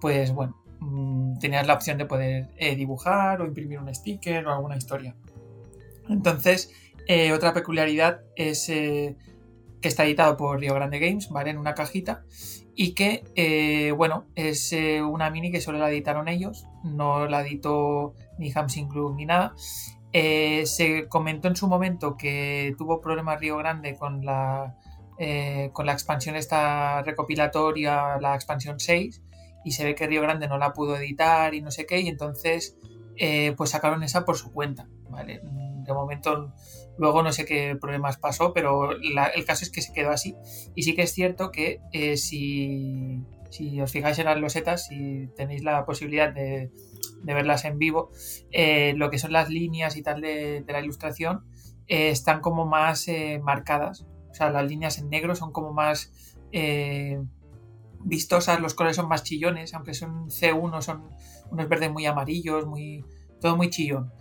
[0.00, 4.52] pues bueno, Mm, tenías la opción de poder eh, dibujar o imprimir un sticker o
[4.52, 5.14] alguna historia.
[6.08, 6.70] Entonces,
[7.08, 8.70] eh, otra peculiaridad es
[9.84, 11.50] que está editado por Rio Grande Games, ¿vale?
[11.50, 12.24] En una cajita.
[12.74, 14.74] Y que, bueno, es
[15.06, 16.64] una mini que solo la editaron ellos.
[16.82, 19.52] No la editó ni Hamsing Club ni nada.
[20.10, 24.74] se comentó en su momento que tuvo problemas Río Grande con la,
[25.74, 29.20] con la expansión esta recopilatoria, la expansión 6
[29.66, 32.08] y se ve que Río Grande no la pudo editar y no sé qué, y
[32.08, 32.78] entonces
[33.16, 35.40] eh, pues sacaron esa por su cuenta, ¿vale?
[35.42, 36.54] De momento
[36.98, 40.36] luego no sé qué problemas pasó, pero el caso es que se quedó así.
[40.74, 43.20] Y sí que es cierto que eh, si,
[43.50, 46.70] si, os fijáis en las losetas, si tenéis la posibilidad de,
[47.22, 48.10] verlas en vivo,
[48.52, 51.44] eh, lo que son las líneas y tal de, la ilustración
[51.86, 53.06] están como más
[53.42, 54.06] marcadas.
[54.30, 56.12] O sea, las líneas en negro son como más
[58.04, 61.08] vistosas, los colores son más chillones, aunque son C1, son
[61.50, 63.04] unos verdes muy amarillos, muy
[63.40, 64.12] todo muy chillón.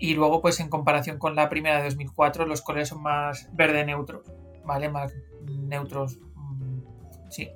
[0.00, 3.84] Y luego, pues en comparación con la primera de 2004, los colores son más verde
[3.84, 4.22] neutro,
[4.64, 4.88] ¿vale?
[4.88, 5.12] Más
[5.46, 6.80] neutros, mm,
[7.28, 7.50] sí,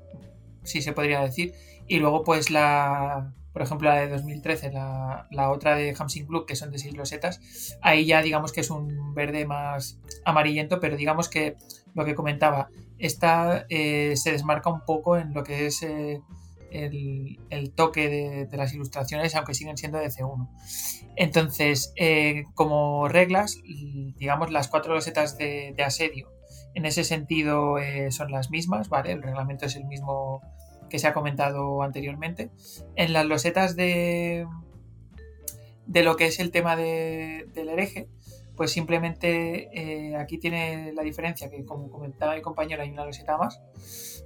[0.62, 1.54] sí se podría decir.
[1.88, 6.44] Y luego, pues la, por ejemplo, la de 2013, la, la otra de Hamsing Blue,
[6.44, 10.96] que son de 6 losetas, ahí ya digamos que es un verde más amarillento, pero
[10.96, 11.56] digamos que
[11.94, 12.68] lo que comentaba,
[12.98, 16.20] esta eh, se desmarca un poco en lo que es eh,
[16.74, 18.08] el, toque
[18.48, 20.48] de, las ilustraciones, aunque siguen siendo de C1.
[21.16, 26.32] Entonces, eh, como reglas, digamos, las cuatro losetas de, asedio
[26.74, 27.76] en ese sentido
[28.10, 29.12] son las mismas, ¿vale?
[29.12, 30.42] El reglamento es el mismo
[30.90, 32.50] que se ha comentado anteriormente.
[32.96, 34.46] En las losetas de,
[35.86, 38.08] de lo que es el tema del hereje,
[38.56, 43.36] pues simplemente eh, aquí tiene la diferencia que como comentaba mi compañero hay una loseta
[43.36, 43.60] más,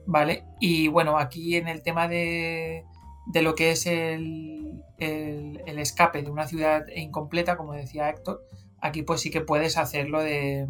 [0.06, 0.44] ¿vale?
[0.60, 2.84] Y bueno, aquí en el tema de,
[3.26, 8.44] de lo que es el, el, escape de una ciudad incompleta, como decía Héctor,
[8.80, 10.68] aquí pues sí que puedes hacerlo de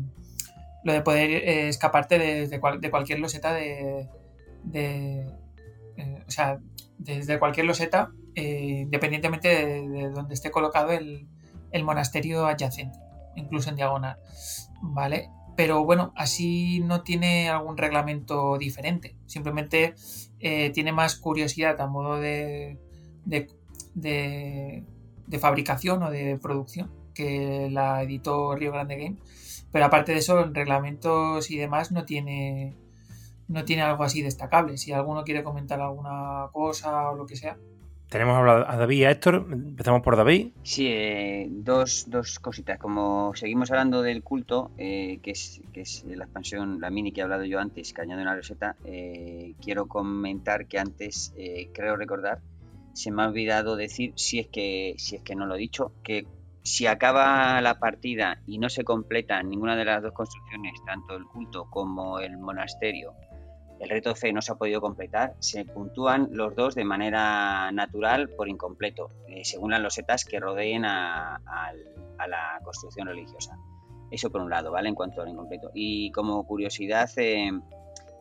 [0.85, 4.09] lo de poder eh, escaparte de, de, cualquier loseta de,
[4.63, 5.27] de
[5.97, 6.61] eh, o sea,
[6.99, 11.27] desde cualquier loseta, independientemente de, de, donde esté colocado el,
[11.73, 13.08] el monasterio adyacente
[13.39, 14.18] incluso en diagonal,
[14.82, 15.30] ¿vale?
[15.59, 19.16] pero bueno, así no tiene algún reglamento diferente.
[19.26, 19.97] Simplemente
[20.39, 22.78] eh, tiene más curiosidad a modo de,
[23.24, 24.84] de,
[25.41, 29.16] fabricación o de producción que la editó Rio Grande Game.
[29.72, 32.76] Pero aparte de eso, en reglamentos y demás no tiene,
[33.49, 34.78] no tiene algo así destacable.
[34.78, 37.59] Si alguno quiere comentar alguna cosa o lo que sea.
[38.09, 39.47] Tenemos a David y a Héctor.
[39.51, 40.49] Empezamos por David.
[40.63, 42.79] Sí, eh, dos, dos, cositas.
[42.79, 47.21] Como seguimos hablando del culto, eh, que, es, que es la expansión, la mini que
[47.21, 51.35] he hablado yo antes, que añade una roseta, eh, quiero comentar que antes,
[51.75, 52.41] creo recordar,
[52.95, 55.93] se me ha olvidado decir, si es que, si es que no lo he dicho,
[56.03, 56.27] que
[56.63, 61.25] si acaba la partida y no se completa ninguna de las dos construcciones, tanto el
[61.25, 63.15] culto como el monasterio,
[63.81, 68.29] el reto fe no se ha podido completar, se puntúan los dos de manera natural
[68.31, 71.41] por incompleto, eh, según las losetas que rodeen a,
[72.18, 73.57] la construcción religiosa.
[74.11, 74.89] Eso por un lado, ¿vale?
[74.89, 75.70] En cuanto al incompleto.
[75.72, 77.51] Y como curiosidad, eh,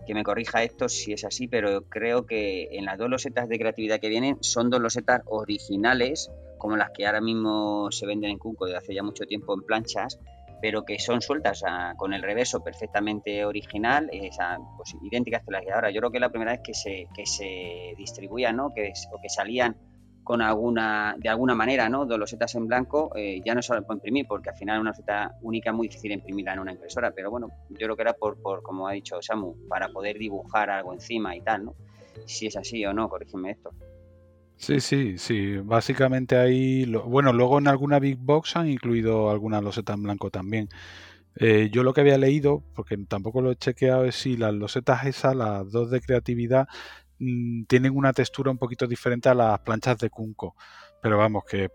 [0.05, 3.58] que me corrija esto si es así, pero creo que en las dos losetas de
[3.58, 8.38] creatividad que vienen son dos losetas originales, como las que ahora mismo se venden en
[8.38, 10.20] Cunco desde hace ya mucho tiempo en planchas,
[10.62, 11.64] pero que son sueltas
[11.97, 14.10] con el reverso perfectamente original,
[14.76, 15.91] pues, idénticas que las de ahora.
[15.91, 18.74] Yo creo que es la primera vez que se, que se distribuían, ¿no?
[18.74, 19.76] que, o que salían
[20.28, 22.05] con alguna, de alguna manera, ¿no?
[22.05, 25.38] Dos losetas en blanco, eh, ya no se puede imprimir, porque al final una loseta
[25.41, 28.41] única es muy difícil imprimirla en una impresora, pero bueno, yo creo que era por,
[28.41, 31.76] por, como ha dicho Samu, para poder dibujar algo encima y tal, ¿no?
[32.26, 33.72] Si es así o no, corrígeme esto.
[34.58, 35.58] Sí, sí, sí.
[35.58, 40.68] Básicamente ahí, bueno, luego en alguna Big Box han incluido alguna loseta en blanco también.
[41.36, 45.05] Eh, yo lo que había leído, porque tampoco lo he chequeado, es si las losetas
[45.05, 46.68] esas, las dos de creatividad,
[47.20, 50.55] mm, tienen una textura un poquito diferente a las planchas de Kunko.
[51.01, 51.70] Pero vamos, que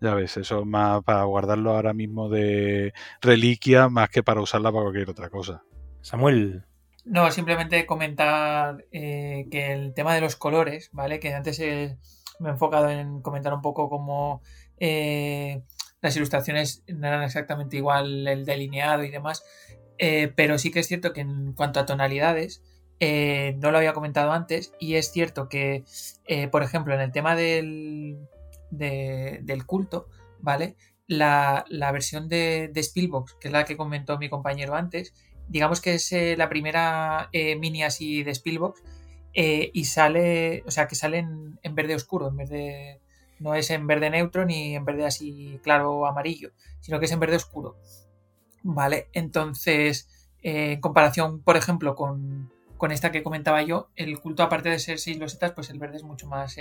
[0.00, 4.72] ya ves, eso es más para guardarlo ahora mismo de reliquia más que para usarla
[4.72, 5.64] para cualquier otra cosa.
[6.02, 6.64] Samuel.
[7.04, 11.18] No, simplemente comentar eh, que el tema de los colores, ¿vale?
[11.18, 14.40] Que antes me he enfocado en comentar un poco cómo
[14.78, 15.62] eh,
[16.00, 19.42] las ilustraciones no eran exactamente igual el delineado y demás,
[19.98, 22.62] eh, pero sí que es cierto que en cuanto a tonalidades,
[23.00, 25.82] no lo había comentado antes, y es cierto que,
[26.52, 28.28] por ejemplo, en el tema del,
[28.70, 30.06] del culto,
[30.38, 30.76] ¿vale?
[31.08, 35.14] La, versión de, de Spielbox, que es la que comentó mi compañero antes,
[35.52, 38.82] digamos que es eh, la primera eh, mini así de Spielbox
[39.34, 43.00] eh, y sale, o sea, que sale en, verde oscuro, en verde,
[43.38, 47.20] no es en verde neutro ni en verde así claro amarillo, sino que es en
[47.20, 47.76] verde oscuro.
[48.62, 50.08] Vale, entonces,
[50.40, 52.50] en comparación, por ejemplo, con,
[52.90, 56.02] esta que comentaba yo, el culto, aparte de ser seis losetas, pues el verde es
[56.02, 56.56] mucho más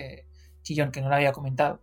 [0.64, 1.82] chillón, que no lo había comentado.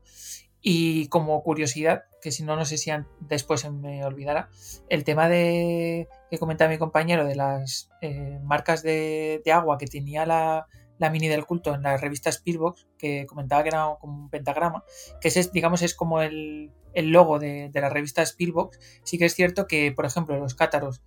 [0.61, 2.91] Y como curiosidad, que si no, no sé si
[3.21, 4.49] después se me olvidará,
[4.89, 10.27] el tema de que comentaba mi compañero de las eh, marcas de, agua que tenía
[10.27, 10.67] la,
[11.11, 14.85] mini del culto en la revista Spielbox, que comentaba que era como un pentagrama,
[15.21, 18.79] que es, digamos, es como el, logo de, la revista Spielbox.
[19.05, 21.03] Sí que es cierto que, por ejemplo, los cátaros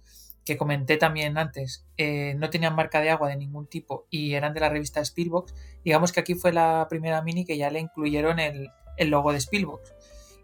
[0.45, 4.55] que comenté también antes, eh, no tenían marca de agua de ningún tipo y eran
[4.55, 5.53] de la revista Spielbox,
[5.85, 9.39] digamos que aquí fue la primera mini que ya le incluyeron el, el logo de
[9.39, 9.93] Spielbox.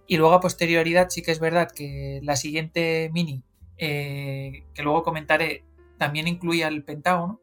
[0.08, 3.43] Y luego a posterioridad sí que es verdad que la siguiente mini,
[3.78, 5.66] eh, que luego comentaré,
[5.97, 7.41] también incluía el Pentágono.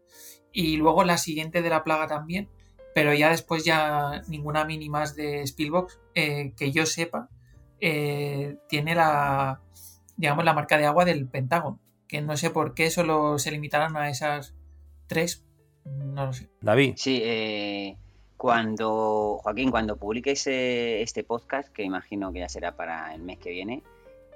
[0.51, 2.49] Y luego la siguiente de la plaga también.
[2.95, 7.29] Pero ya después ya ninguna mini más de Spielbox, eh, que yo sepa,
[7.81, 9.61] eh, tiene la,
[10.17, 11.81] digamos, la marca de agua del Pentágono.
[12.09, 14.55] Que no sé por qué solo se limitaron a esas
[15.07, 15.45] tres.
[15.85, 16.49] No lo sé.
[16.61, 16.95] David.
[16.97, 17.21] Sí,
[18.45, 23.49] cuando, Joaquín, cuando publiques este podcast, que imagino que ya será para el mes que
[23.49, 23.83] viene,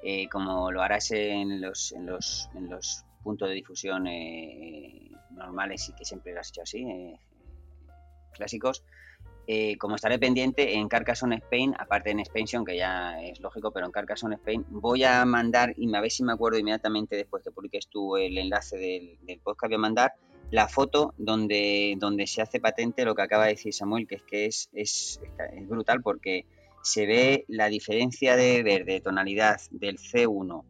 [0.02, 5.90] eh, como lo harás en los, en los, en los puntos de difusión eh, normales
[5.90, 7.20] y que siempre lo has hecho así, eh,
[8.32, 8.82] clásicos,
[9.78, 13.92] como estaré pendiente en Carcassonne Spain, aparte en Expansion, que ya es lógico, pero en
[13.92, 17.88] Carcassonne Spain, voy a mandar, y a ver si me acuerdo inmediatamente después que publiques
[17.88, 20.12] tú el enlace del, del podcast, voy a mandar
[20.50, 24.22] la foto donde, donde se hace patente lo que acaba de decir Samuel, que es
[24.22, 25.20] que es, es,
[25.68, 26.46] brutal porque
[26.82, 30.64] se ve la diferencia de verde, tonalidad del C1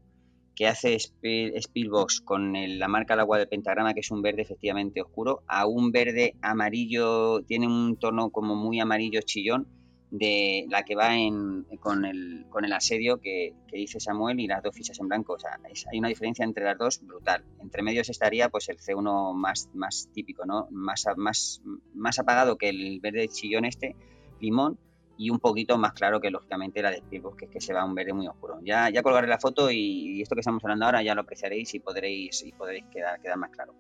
[0.59, 5.01] que hace Spielbox con la marca al agua del pentagrama, que es un verde efectivamente
[5.01, 9.69] oscuro, a un verde amarillo, tiene un tono como muy amarillo chillón,
[10.11, 14.63] de la que va en, con, el, con el asedio que, dice Samuel y las
[14.63, 15.35] dos fichas en blanco.
[15.35, 17.45] O sea, hay una diferencia entre las dos brutal.
[17.61, 20.69] Entre medios estaría pues el C1 más, más típico, ¿no?
[20.71, 21.63] Más, más,
[21.95, 23.95] más apagado que el verde chillón este,
[24.41, 24.79] limón,
[25.19, 27.83] y un poquito más claro que lógicamente la de Spielberg, que es que se va
[27.83, 28.61] a un verde muy oscuro.
[28.63, 31.81] Ya, ya colgaré la foto y, esto que estamos hablando ahora ya lo apreciaréis y
[31.81, 33.75] podréis, y podréis quedar, quedar más claro.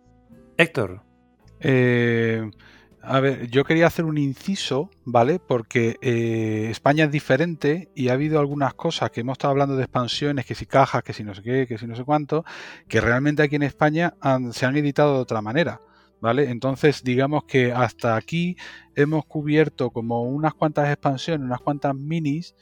[0.56, 1.00] Héctor.
[1.60, 2.50] Eh,
[3.08, 5.38] a ver, yo quería hacer un inciso, ¿vale?
[5.38, 9.84] Porque eh, España es diferente y ha habido algunas cosas que hemos estado hablando de
[9.84, 12.44] expansiones, que si cajas, que si no sé qué, que si no sé cuánto,
[12.86, 14.14] que realmente aquí en España
[14.52, 15.80] se han editado de otra manera.
[16.20, 16.50] ¿Vale?
[16.50, 18.56] Entonces, digamos que hasta aquí
[18.96, 22.56] hemos cubierto como unas cuantas expansiones, unas cuantas minis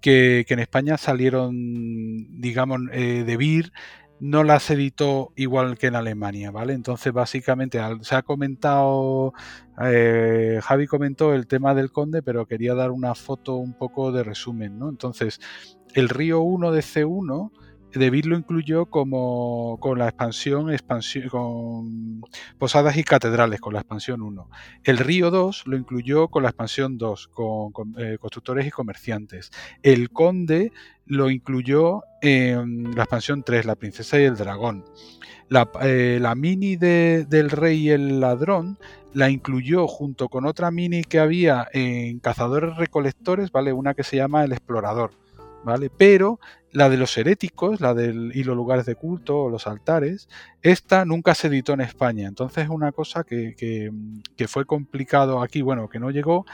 [0.00, 3.72] que, en España salieron, digamos, eh, de BIR
[4.20, 6.72] no las editó igual que en Alemania, ¿vale?
[6.72, 9.32] Entonces, básicamente, se ha comentado,
[9.82, 14.24] eh, Javi comentó el tema del conde, pero quería dar una foto un poco de
[14.24, 14.88] resumen, ¿no?
[14.88, 15.40] Entonces,
[15.94, 17.52] el Río 1 de C1
[17.98, 22.22] David lo incluyó como con la expansión, expansión con
[22.58, 24.48] Posadas y Catedrales, con la expansión 1.
[24.84, 29.50] El Río 2 lo incluyó con la expansión 2, con, eh, constructores y comerciantes.
[29.82, 30.72] El Conde
[31.06, 34.84] lo incluyó en la expansión 3, La Princesa y el Dragón.
[35.48, 38.78] La, eh, mini del Rey y el Ladrón
[39.12, 43.72] la incluyó junto con otra mini que había en Cazadores Recolectores, ¿vale?
[43.72, 45.12] Una que se llama El Explorador.
[45.64, 45.90] ¿Vale?
[45.90, 46.38] Pero
[46.76, 50.28] la de los heréticos, la del y los lugares de culto o los altares,
[50.60, 52.28] esta nunca se editó en España.
[52.28, 56.44] Entonces es una cosa que, que, fue complicado aquí, bueno, que no llegó.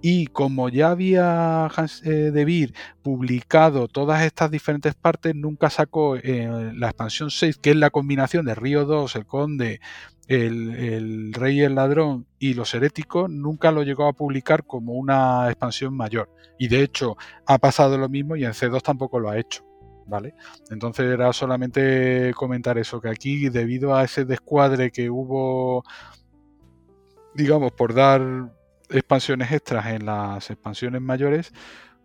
[0.00, 6.16] Y como ya había Hans eh, de Beer publicado todas estas diferentes partes, nunca sacó
[6.16, 9.80] eh, la expansión 6, que es la combinación de Río 2, el Conde,
[10.28, 15.48] el, Rey y el Ladrón y los Heréticos, nunca lo llegó a publicar como una
[15.48, 16.30] expansión mayor.
[16.58, 17.16] Y de hecho
[17.46, 19.64] ha pasado lo mismo y en C2 tampoco lo ha hecho.
[20.06, 20.34] ¿vale?
[20.70, 25.84] Entonces era solamente comentar eso, que aquí debido a ese descuadre que hubo,
[27.34, 28.52] digamos, por dar
[28.90, 31.52] expansiones extras en las expansiones mayores,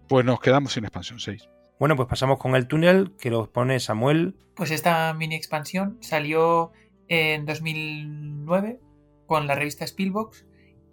[0.08, 1.50] pues nos quedamos sin expansión 6.
[1.80, 4.36] Bueno, pues pasamos con el túnel que lo pone Samuel.
[4.56, 6.72] Pues esta mini expansión salió
[7.08, 8.80] en 2009
[9.26, 10.46] con la revista Spielbox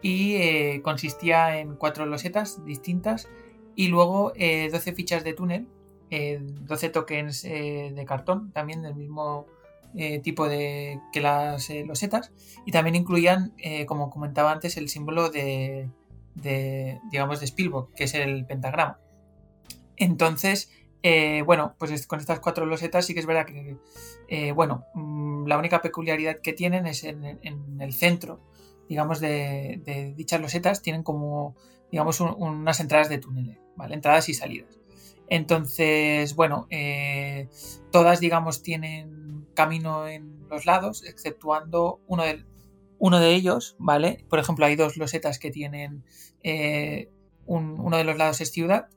[0.02, 3.28] y eh, consistía en cuatro losetas distintas
[3.74, 5.66] y luego 12 eh, fichas de túnel
[6.10, 9.46] 12 tokens eh, de cartón, también del mismo
[9.94, 12.32] eh, tipo de que las eh, losetas,
[12.66, 13.54] y también incluían,
[13.86, 15.88] como comentaba antes, el símbolo de,
[17.10, 18.98] digamos, de Spielberg, que es el pentagrama.
[19.96, 20.70] Entonces,
[21.44, 25.82] bueno, pues con estas cuatro losetas sí que es verdad que, bueno, mm, la única
[25.82, 27.24] peculiaridad que tienen es en,
[27.80, 28.40] el centro,
[28.88, 31.56] digamos, de, dichas losetas, tienen como,
[31.90, 33.94] digamos, unas entradas de túneles, ¿vale?
[33.94, 34.78] Entradas y salidas.
[35.28, 37.48] Entonces, bueno, eh,
[37.90, 44.24] todas, digamos, tienen camino en los lados, exceptuando uno de, ellos, ¿vale?
[44.28, 46.04] Por ejemplo, hay dos losetas que tienen,
[46.42, 47.10] eh,
[47.46, 48.88] uno de los lados es ciudad,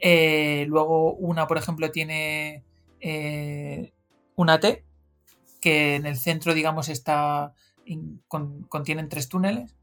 [0.00, 2.64] eh, luego una, por ejemplo, tiene
[4.34, 4.84] una T,
[5.60, 7.54] que en el centro, digamos, está,
[8.68, 9.74] contienen tres túneles.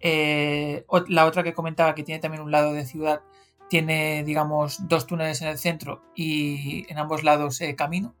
[0.00, 3.22] la otra que comentaba que tiene también un lado de ciudad
[3.68, 8.14] tiene, digamos, dos túneles en el centro y en ambos lados eh, camino.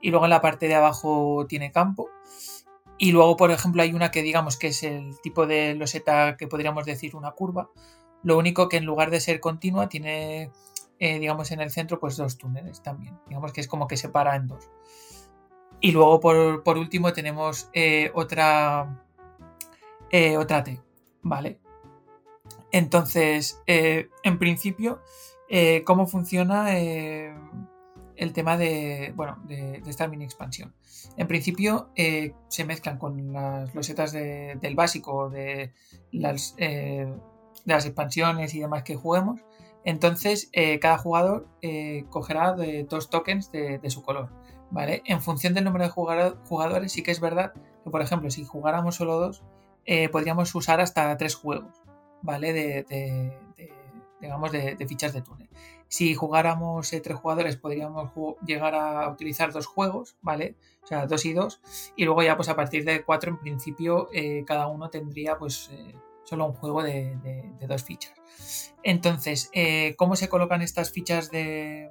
[0.00, 2.08] Y luego en la parte de abajo tiene campo.
[2.98, 6.48] Y luego, por ejemplo, hay una que digamos que es el tipo de loseta que
[6.48, 7.70] podríamos decir una curva.
[8.24, 10.50] Lo único que en lugar de ser continua tiene,
[10.98, 13.18] eh, digamos, en el centro pues dos túneles también.
[13.26, 14.70] Digamos que es como que separa en dos.
[15.80, 19.04] Y luego, por, último, tenemos eh, otra,
[20.36, 20.80] otra T,
[21.22, 21.60] ¿vale?
[22.70, 25.00] Entonces, eh, en principio,
[25.48, 27.34] eh, ¿cómo funciona eh,
[28.16, 30.74] el tema de, bueno, de, esta mini expansión?
[31.16, 35.72] En principio, se mezclan con las losetas del básico de
[36.12, 37.08] las, de
[37.64, 39.40] las expansiones y demás que juguemos.
[39.88, 41.48] Entonces, cada jugador
[42.10, 44.28] cogerá de dos tokens de, su color.
[44.70, 45.02] ¿vale?
[45.06, 48.96] En función del número de jugadores, sí que es verdad que, por ejemplo, si jugáramos
[48.96, 49.42] solo dos,
[50.12, 51.72] podríamos usar hasta tres juegos.
[52.22, 52.52] ¿vale?
[52.52, 52.84] De,
[54.20, 55.48] digamos, de, fichas de túnel.
[55.88, 58.12] Si jugáramos eh, tres jugadores, podríamos
[58.44, 60.56] llegar a utilizar dos juegos, ¿vale?
[60.82, 61.60] O sea, dos y dos.
[61.96, 65.70] Y luego ya, pues a partir de cuatro, en principio, eh, cada uno tendría, pues,
[65.72, 65.94] eh,
[66.28, 67.16] solo un juego de,
[67.66, 68.14] dos fichas.
[68.82, 69.50] Entonces,
[69.96, 71.88] ¿cómo se colocan estas fichas de,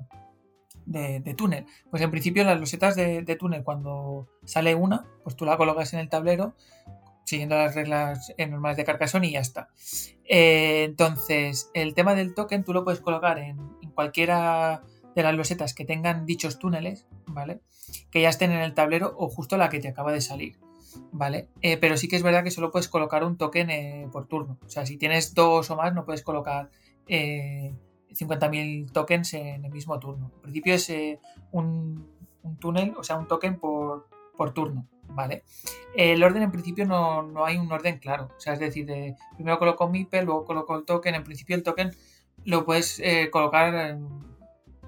[1.35, 1.65] túnel?
[1.89, 5.99] Pues en principio las losetas de, túnel, cuando sale una, pues tú la colocas en
[5.99, 6.55] el tablero
[7.27, 9.67] siguiendo las reglas normales de Carcassonne y ya está.
[10.23, 13.57] Eh, entonces, el tema del token tú lo puedes colocar en,
[13.93, 14.83] cualquiera
[15.13, 17.59] de las losetas que tengan dichos túneles, ¿vale?
[18.11, 20.57] Que ya estén en el tablero o justo la que te acaba de salir,
[21.11, 21.49] ¿vale?
[21.61, 24.57] Eh, pero sí que es verdad que solo puedes colocar un token eh, por turno.
[24.65, 26.69] O sea, si tienes dos o más, no puedes colocar
[27.07, 27.73] eh,
[28.11, 30.31] 50.000 tokens en el mismo turno.
[30.35, 31.19] En principio es eh,
[31.51, 32.07] un,
[32.59, 34.07] túnel, o sea, un token por,
[34.53, 35.43] turno, ¿vale?
[35.95, 38.85] El orden en principio no, hay un orden claro, o sea, es decir,
[39.35, 41.91] primero coloco MIPE, luego coloco el token, en principio el token
[42.45, 43.01] lo puedes
[43.31, 43.97] colocar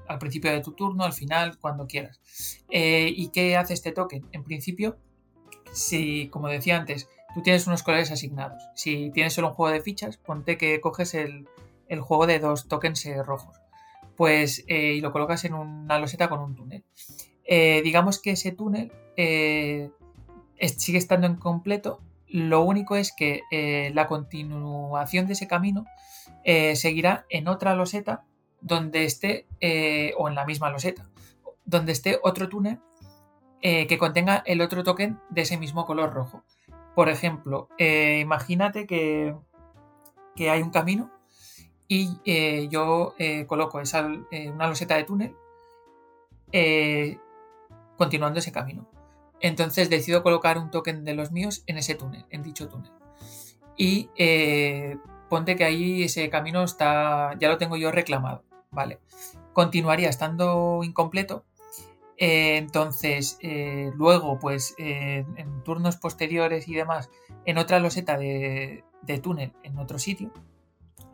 [0.08, 2.22] al principio de tu turno, al final, cuando quieras.
[2.70, 4.28] ¿Y qué hace este token?
[4.32, 4.98] En principio,
[5.74, 9.82] si, como decía antes, tú tienes unos colores asignados, si tienes solo un juego de
[9.82, 11.48] fichas, ponte que coges el,
[11.90, 13.60] el juego de dos tokens eh, rojos.
[14.16, 16.84] Pues, eh, y lo colocas en una loseta con un túnel.
[17.44, 18.92] Eh, digamos que ese túnel
[20.78, 22.00] sigue estando incompleto.
[22.28, 23.42] Lo único es que
[23.94, 25.86] la continuación de ese camino
[26.76, 28.24] seguirá en otra loseta
[28.62, 29.48] donde esté,
[30.18, 31.10] o en la misma loseta,
[31.66, 32.80] donde esté otro túnel
[33.62, 36.44] que contenga el otro token de ese mismo color rojo.
[36.96, 39.36] Por ejemplo, imagínate que,
[40.36, 41.12] que, hay un camino
[41.92, 45.36] y eh, yo eh, coloco esa, eh, una loseta de túnel
[47.98, 48.88] continuando ese camino.
[49.42, 52.92] Entonces decido colocar un token de los míos en ese túnel, en dicho túnel.
[53.76, 54.10] Y
[55.30, 59.00] ponte que ahí ese camino está, ya lo tengo yo reclamado, ¿vale?
[59.54, 61.46] Continuaría estando incompleto.
[62.20, 63.40] Entonces,
[63.96, 67.10] luego, pues en turnos posteriores y demás,
[67.46, 68.84] en otra loseta de
[69.22, 70.32] túnel en otro sitio,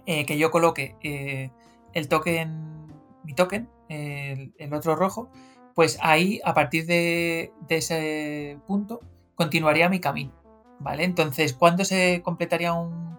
[0.06, 1.49] eh, que yo coloque eh,
[1.94, 2.88] el token,
[3.23, 5.30] mi token, el, otro rojo,
[5.73, 8.99] pues ahí a partir de, ese punto
[9.34, 10.34] continuaría mi camino.
[10.80, 11.06] ¿Vale?
[11.06, 13.15] Entonces, ¿cuándo se completaría un,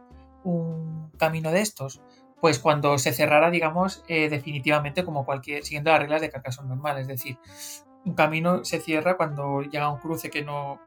[1.19, 2.03] camino de estos?
[2.41, 6.99] Pues cuando se cerrara, digamos, eh, definitivamente como cualquier, siguiendo las reglas de Carcassonne normal.
[6.99, 7.39] Es decir,
[8.05, 10.81] un camino se cierra cuando llega un cruce que no,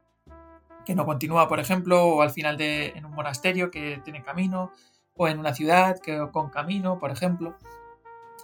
[0.84, 4.72] que no continúa, por ejemplo, o al final de en un monasterio que tiene camino,
[5.16, 7.56] o en una ciudad que, con camino, por ejemplo.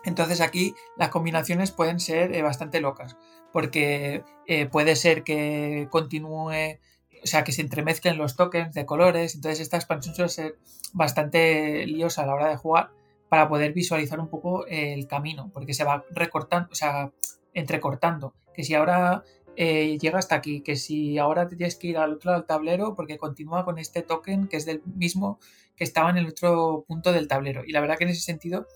[0.04, 3.16] Entonces aquí las combinaciones pueden ser eh, bastante locas,
[3.52, 6.78] porque eh, puede ser que continúe,
[7.22, 10.58] o sea, que se entremezclen los tokens de colores, entonces esta expansión suele ser
[10.92, 12.90] bastante liosa a la hora de jugar
[13.28, 17.10] para poder visualizar un poco el camino, porque se va recortando, o sea,
[17.54, 19.24] entrecortando, que si ahora
[19.56, 22.46] eh, llega hasta aquí, que si ahora te tienes que ir al otro lado del
[22.46, 25.38] tablero porque continúa con este token que es del mismo
[25.76, 27.64] que estaba en el otro punto del tablero.
[27.64, 28.66] Y la verdad que en ese sentido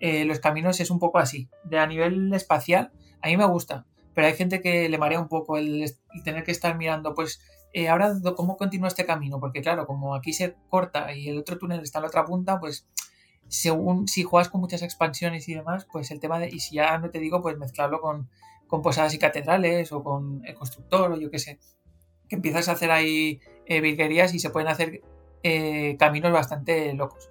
[0.00, 1.48] eh, los caminos es un poco así.
[1.64, 5.28] De a nivel espacial, a mí me gusta, pero hay gente que le marea un
[5.28, 5.84] poco el,
[6.24, 7.40] tener que estar mirando, pues
[7.72, 11.58] eh, ahora cómo continúa este camino, porque claro, como aquí se corta y el otro
[11.58, 12.86] túnel está en la otra punta, pues
[13.48, 16.98] según si juegas con muchas expansiones y demás, pues el tema de, y si ya
[16.98, 18.28] no te digo, pues mezclarlo con
[18.80, 21.58] posadas y catedrales o con el constructor o yo qué sé,
[22.32, 25.02] que empiezas a hacer ahí eh, y se pueden hacer
[25.42, 27.28] eh, caminos bastante locos.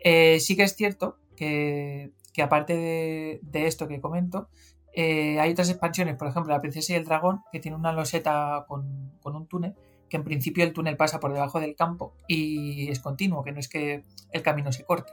[0.00, 2.12] Eh, sí que es cierto que,
[2.42, 4.50] aparte de, esto que comento,
[4.94, 8.64] eh, hay otras expansiones, por ejemplo, la princesa y el dragón, que tiene una loseta
[8.68, 9.74] con, un túnel,
[10.08, 13.58] que en principio el túnel pasa por debajo del campo y es continuo, que no
[13.58, 15.12] es que el camino se corte.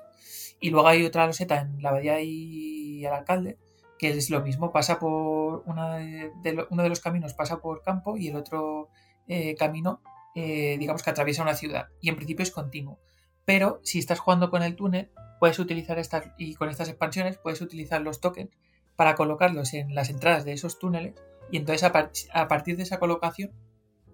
[0.59, 3.57] Y luego hay otra loseta en la abadía y el alcalde,
[3.97, 8.35] que es lo mismo, pasa por uno de los caminos pasa por campo y el
[8.35, 8.89] otro
[9.27, 10.01] eh, camino,
[10.35, 12.99] eh, digamos que atraviesa una ciudad y en principio es continuo.
[13.45, 17.61] Pero si estás jugando con el túnel, puedes utilizar estas y con estas expansiones puedes
[17.61, 18.51] utilizar los tokens
[18.95, 21.15] para colocarlos en las entradas de esos túneles
[21.51, 23.51] y entonces a, partir de esa colocación,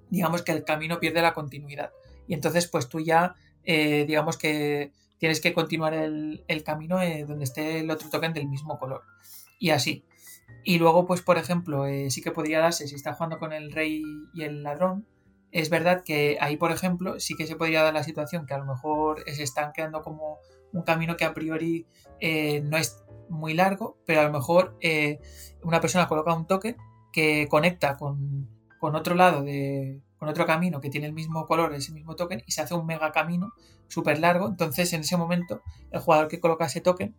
[0.10, 1.92] digamos que el camino pierde la continuidad
[2.28, 7.80] y entonces pues tú ya, eh, digamos que tienes que continuar el, camino donde esté
[7.80, 9.04] el otro token del mismo color
[9.60, 10.06] y así.
[10.64, 13.72] Y luego, pues, por ejemplo, eh, sí que podría darse si está jugando con el
[13.72, 15.06] rey y el ladrón.
[15.52, 18.58] Es verdad que ahí, por ejemplo, sí que se podría dar la situación que a
[18.58, 20.40] lo mejor se están quedando como
[20.74, 21.86] un camino que a priori
[22.20, 25.20] eh, no es muy largo, pero a lo mejor eh,
[25.64, 26.76] una persona coloca un toque
[27.12, 28.50] que conecta con,
[28.80, 32.44] con, otro lado de con otro camino que tiene el mismo color, ese mismo token,
[32.46, 33.54] y se hace un mega camino
[33.88, 34.48] súper largo.
[34.48, 37.16] Entonces, en ese momento, el jugador que coloca ese token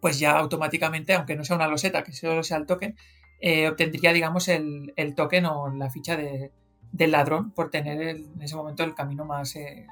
[0.00, 2.96] pues ya automáticamente, aunque no sea una loseta, que solo sea el token,
[3.40, 6.52] eh, obtendría, digamos, el, token o la ficha de,
[6.92, 9.86] del ladrón por tener en ese momento el camino más, eh,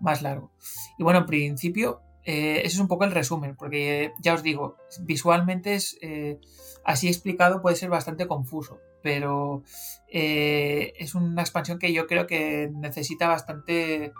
[0.00, 0.52] más largo.
[0.98, 4.76] Y bueno, en principio, eh, eso es un poco el resumen, porque ya os digo,
[5.00, 5.98] visualmente es
[6.84, 9.62] así explicado puede ser bastante confuso, pero
[10.08, 14.12] es una expansión que yo creo que necesita bastante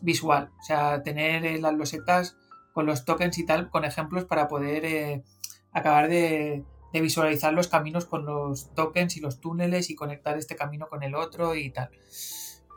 [0.00, 2.36] visual, o sea, tener las losetas
[2.78, 5.24] con los tokens y tal, con ejemplos para poder eh,
[5.72, 10.88] acabar de, visualizar los caminos con los tokens y los túneles y conectar este camino
[10.88, 11.90] con el otro y tal.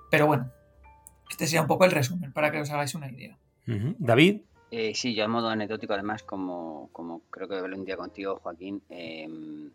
[0.10, 0.52] Pero bueno,
[1.30, 3.38] este sería un poco el resumen para que os hagáis una idea.
[3.65, 4.41] David.
[4.71, 8.39] Eh, sí, yo a modo anecdótico, además, como, como creo que hablé un día contigo,
[8.41, 9.69] Joaquín, em,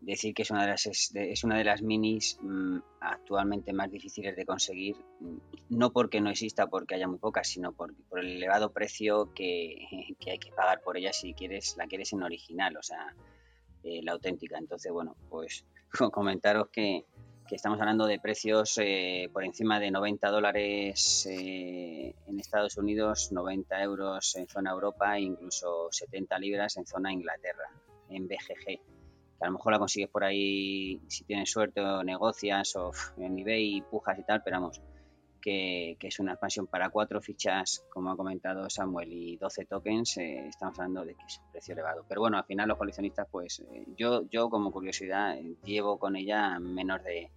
[0.00, 4.36] decir que es una de las, es, una de las minis mm, actualmente más difíciles
[4.36, 5.36] de conseguir, mm,
[5.70, 9.86] no porque no exista, porque haya muy pocas, sino por, por el elevado precio que,
[10.20, 13.14] que, hay que pagar por ella si quieres la quieres en original, o sea,
[13.84, 14.58] eh, la auténtica.
[14.58, 15.64] Entonces, bueno, pues
[16.12, 17.04] comentaros que,
[17.50, 23.32] que estamos hablando de precios eh, por encima de 90 dólares eh, en Estados Unidos,
[23.32, 27.68] 90 euros en zona Europa incluso 70 libras en zona Inglaterra,
[28.08, 28.64] en BGG.
[28.64, 28.80] Que
[29.40, 33.82] a lo mejor la consigues por ahí si tienes suerte o negocias o en eBay
[33.90, 34.80] pujas y tal, pero vamos,
[35.40, 40.46] que, es una expansión para cuatro fichas, como ha comentado Samuel, y 12 tokens, eh,
[40.46, 42.04] estamos hablando de que es un precio elevado.
[42.08, 46.60] Pero bueno, al final los coleccionistas, pues eh, yo, yo como curiosidad, llevo con ella
[46.60, 47.30] menos de,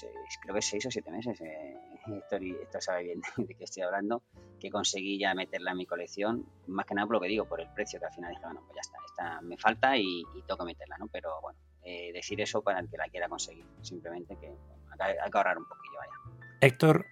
[0.00, 1.40] pues creo que 6 o 7 meses,
[2.62, 4.22] esto, sabe bien de qué estoy hablando,
[4.58, 7.60] que conseguí ya meterla en mi colección, más que nada por lo que digo, por
[7.60, 10.42] el precio, que al final dije, bueno, pues ya está, esta me falta y, y
[10.46, 11.08] toca meterla, ¿no?
[11.08, 14.54] Pero bueno, decir eso para el que la quiera conseguir, simplemente que
[14.98, 16.46] hay, hay que ahorrar un poquillo, vaya.
[16.60, 17.06] Héctor,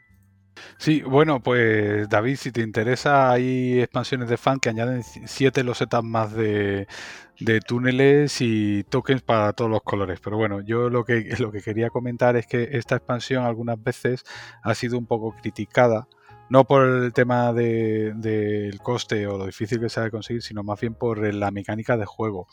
[0.78, 6.02] Sí, bueno, pues David, si te interesa, hay expansiones de fan que añaden siete losetas
[6.02, 6.86] más de,
[7.38, 10.20] de túneles y tokens para todos los colores.
[10.22, 14.24] Pero bueno, yo lo que, lo que quería comentar es que esta expansión algunas veces
[14.62, 16.08] ha sido un poco criticada
[16.50, 20.80] no por el tema del coste o lo difícil que sea de conseguir, sino más
[20.80, 22.48] bien por la mecánica de juego.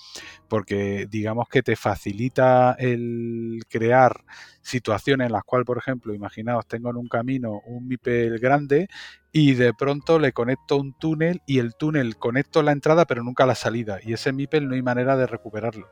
[0.47, 4.23] Porque digamos que te facilita el crear
[4.61, 8.87] situaciones en las cuales, por ejemplo, imaginaos, tengo en un camino un MIPEL grande
[9.31, 13.47] y de pronto le conecto un túnel y el túnel conecto la entrada pero nunca
[13.47, 13.99] la salida.
[14.03, 15.89] Y ese MIPEL no hay manera de recuperarlo.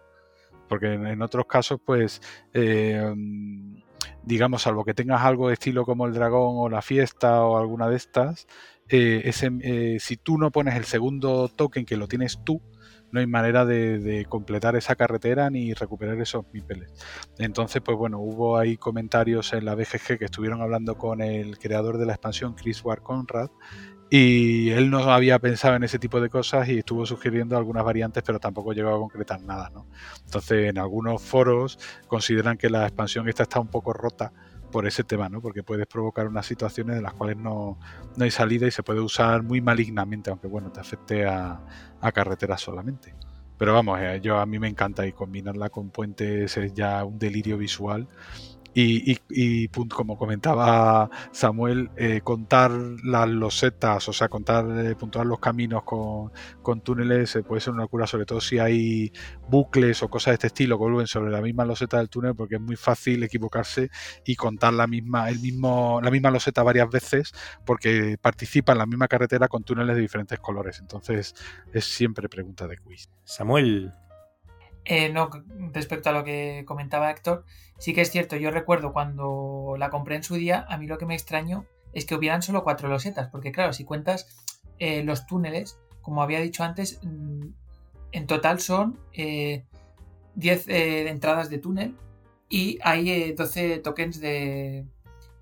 [0.69, 2.21] Porque en, otros casos, pues...
[2.53, 3.13] Eh,
[4.25, 7.89] digamos, salvo que tengas algo de estilo como el dragón o la fiesta o alguna
[7.89, 8.47] de estas,
[8.89, 12.61] eh, ese, eh, si tú no pones el segundo token que lo tienes tú,
[13.11, 16.91] no hay manera de, completar esa carretera ni recuperar esos mipeles.
[17.37, 21.97] Entonces, pues bueno, hubo ahí comentarios en la BGG que estuvieron hablando con el creador
[21.97, 23.49] de la expansión, Chris War Conrad,
[24.17, 28.23] y él no había pensado en ese tipo de cosas y estuvo sugiriendo algunas variantes,
[28.25, 29.69] pero tampoco llegó a concretar nada.
[29.73, 29.87] ¿no?
[30.23, 31.77] Entonces, en algunos foros
[32.07, 34.31] consideran que la expansión esta está un poco rota
[34.71, 35.41] por ese tema, ¿no?
[35.41, 37.77] porque puedes provocar unas situaciones de las cuales no,
[38.17, 41.59] hay salida y se puede usar muy malignamente, aunque bueno, te afecte a,
[41.99, 43.13] a carreteras solamente.
[43.57, 47.19] Pero vamos, eh, yo a mí me encanta y combinarla con puentes es ya un
[47.19, 48.07] delirio visual
[48.77, 55.83] y, como comentaba Samuel, eh, contar las losetas, o sea, contar, eh, puntuar los caminos
[55.83, 56.31] con,
[56.81, 59.13] túneles eh, puede ser una locura, sobre todo si hay
[59.47, 62.55] bucles o cosas de este estilo que vuelven sobre la misma loseta del túnel, porque
[62.55, 63.89] es muy fácil equivocarse
[64.25, 67.31] y contar la misma, el mismo, la misma loseta varias veces,
[67.65, 70.79] porque participa en la misma carretera con túneles de diferentes colores.
[70.81, 71.33] Entonces,
[71.73, 73.09] es siempre pregunta de quiz.
[73.23, 73.93] Samuel,
[74.85, 75.29] eh, no,
[75.73, 77.43] respecto a lo que comentaba Héctor,
[77.79, 80.99] sí que es cierto, yo recuerdo cuando la compré en su día, a mí lo
[80.99, 84.45] que me extrañó es que hubieran solo cuatro losetas, porque claro, si cuentas
[84.77, 87.47] eh, los túneles, como había dicho antes, mm,
[88.11, 91.95] en total son 10 eh, entradas de túnel
[92.47, 94.85] y hay 12 tokens de,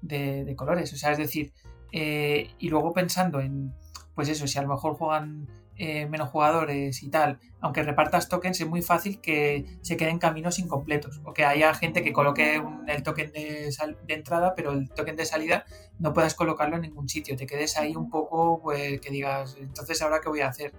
[0.02, 1.52] de, colores, o sea, es decir,
[1.92, 3.74] y luego pensando en,
[4.16, 8.62] pues eso, si a lo mejor juegan eh, menos jugadores y tal, aunque repartas tokens,
[8.62, 13.02] es muy fácil que se queden caminos incompletos o que haya gente que coloque el
[13.02, 13.76] token de,
[14.08, 15.66] entrada, pero el token de salida
[15.98, 17.36] no puedas colocarlo en ningún sitio.
[17.36, 20.74] Te quedes ahí un poco, pues que digas, entonces ahora qué voy a hacer.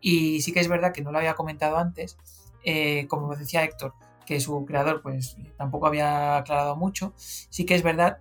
[0.00, 2.16] Y sí que es verdad que no lo había comentado antes,
[2.64, 3.92] eh, como decía Héctor,
[4.24, 7.12] que su creador pues tampoco había aclarado mucho.
[7.16, 8.20] Sí que es verdad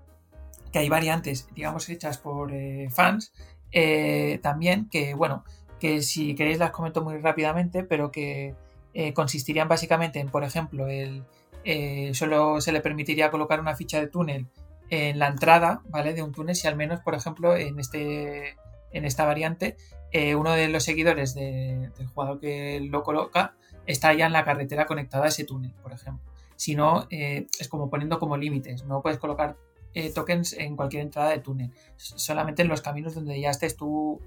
[0.73, 3.31] que hay variantes, digamos, hechas por eh, fans
[4.41, 5.45] también, que bueno,
[5.79, 8.55] que si queréis las comento muy rápidamente, pero que
[8.93, 11.23] eh, consistirían básicamente en, por ejemplo, el,
[11.63, 14.47] eh, solo se le permitiría colocar una ficha de túnel
[14.89, 16.13] en la entrada, ¿vale?
[16.13, 18.57] De un túnel si al menos, por ejemplo, en, este,
[18.91, 19.77] en esta variante,
[20.11, 23.53] eh, uno de los seguidores del jugador que lo coloca
[23.85, 26.31] está ya en la carretera conectada a ese túnel, por ejemplo.
[26.55, 29.55] Si no, es como poniendo como límites, no puedes colocar
[30.13, 34.19] tokens en cualquier entrada de túnel, solamente en los caminos donde ya estés tú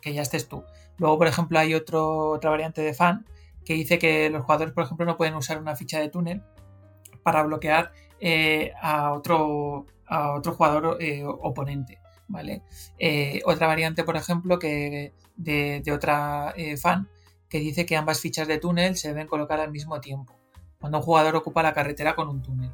[0.00, 0.64] que ya estés tú.
[0.98, 3.26] Luego, por ejemplo, hay otra variante de fan
[3.64, 6.42] que dice que los jugadores, por ejemplo, no pueden usar una ficha de túnel
[7.22, 12.00] para bloquear eh, a, otro, a otro jugador eh, oponente.
[12.26, 12.62] ¿vale?
[12.98, 17.08] Eh, otra variante, por ejemplo, que de, de otra fan
[17.48, 20.34] que dice que ambas fichas de túnel se deben colocar al mismo tiempo,
[20.80, 22.70] cuando un jugador ocupa la carretera con un túnel.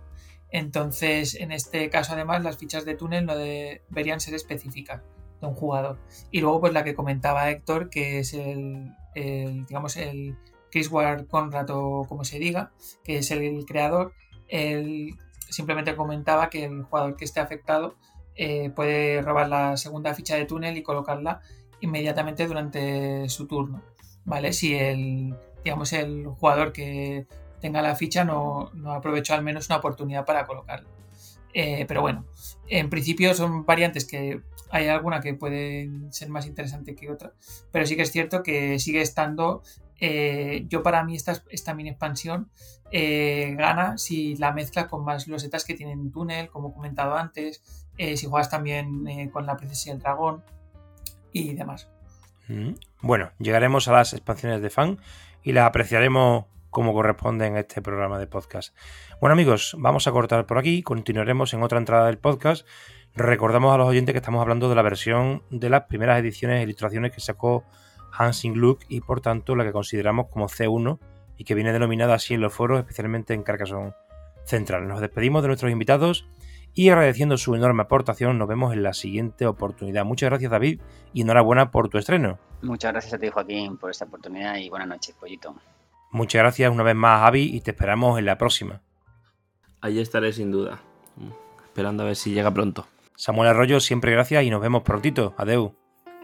[0.51, 5.03] Entonces, en este caso, además, las fichas de túnel no deberían ser específicas
[5.45, 5.99] un jugador.
[6.31, 10.37] Y luego, pues la que comentaba Héctor, que es el, digamos, el
[10.75, 12.73] Chris Ward Conrad o como se diga,
[13.05, 14.13] que es el, creador,
[14.49, 15.15] él
[15.49, 17.95] simplemente comentaba que el jugador que esté afectado
[18.35, 21.41] eh, puede robar la segunda ficha de túnel y colocarla
[21.81, 23.83] inmediatamente durante su turno,
[24.25, 24.53] ¿vale?
[24.53, 27.27] Si el, digamos, el jugador que
[27.61, 30.89] tenga la ficha no, no aprovechó al menos una oportunidad para colocarla.
[31.53, 32.25] Eh, pero bueno,
[32.67, 34.41] en principio son variantes que
[34.75, 37.33] hay alguna que puede ser más interesante que otra,
[37.71, 39.63] pero sí que es cierto que sigue estando.
[40.01, 42.51] Eh, yo, para mí, esta, esta mini expansión
[42.91, 47.63] eh, gana si la mezcla con más losetas que tienen túnel, como comentado antes,
[47.97, 50.43] si juegas también con la princesa y el dragón
[51.33, 51.89] y demás.
[52.49, 52.71] Mm.
[53.01, 54.99] Bueno, llegaremos a las expansiones de fan
[55.45, 58.77] y las apreciaremos como corresponde en este programa de podcast.
[59.21, 62.67] Bueno amigos, vamos a cortar por aquí, continuaremos en otra entrada del podcast.
[63.17, 66.63] Recordamos a los oyentes que estamos hablando de la versión de las primeras ediciones e
[66.65, 67.63] ilustraciones que sacó
[68.11, 70.99] Hansing Look y por tanto la que consideramos como C1
[71.39, 73.93] y que viene denominada así en los foros, especialmente en Carcassonne
[74.45, 74.89] Central.
[74.89, 76.27] Nos despedimos de nuestros invitados
[76.75, 80.05] y agradeciendo su enorme aportación, nos vemos en la siguiente oportunidad.
[80.05, 80.81] Muchas gracias David
[81.13, 82.41] y enhorabuena por tu estreno.
[82.63, 85.55] Muchas gracias a ti Joaquín por esta oportunidad y buenas noches, pollito.
[86.11, 88.81] Muchas gracias una vez más, Javi, y te esperamos en la próxima.
[89.81, 90.81] Allí estaré sin duda,
[91.65, 92.89] esperando a ver si llega pronto.
[93.17, 95.35] Samuel Arroyo, siempre gracias y nos vemos prontito.
[95.37, 95.75] Adeu.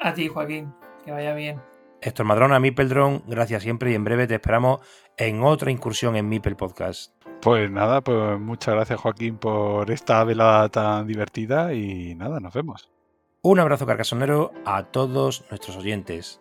[0.00, 0.72] A ti, Joaquín,
[1.04, 1.60] que vaya bien.
[2.02, 4.80] Héctor Madrona, Mipeldron, gracias siempre y en breve te esperamos
[5.16, 7.14] en otra incursión en Mipel Podcast.
[7.42, 12.90] Pues nada, pues muchas gracias Joaquín por esta velada tan divertida y nada, nos vemos.
[13.42, 16.40] Un abrazo carcasonero a todos nuestros oyentes.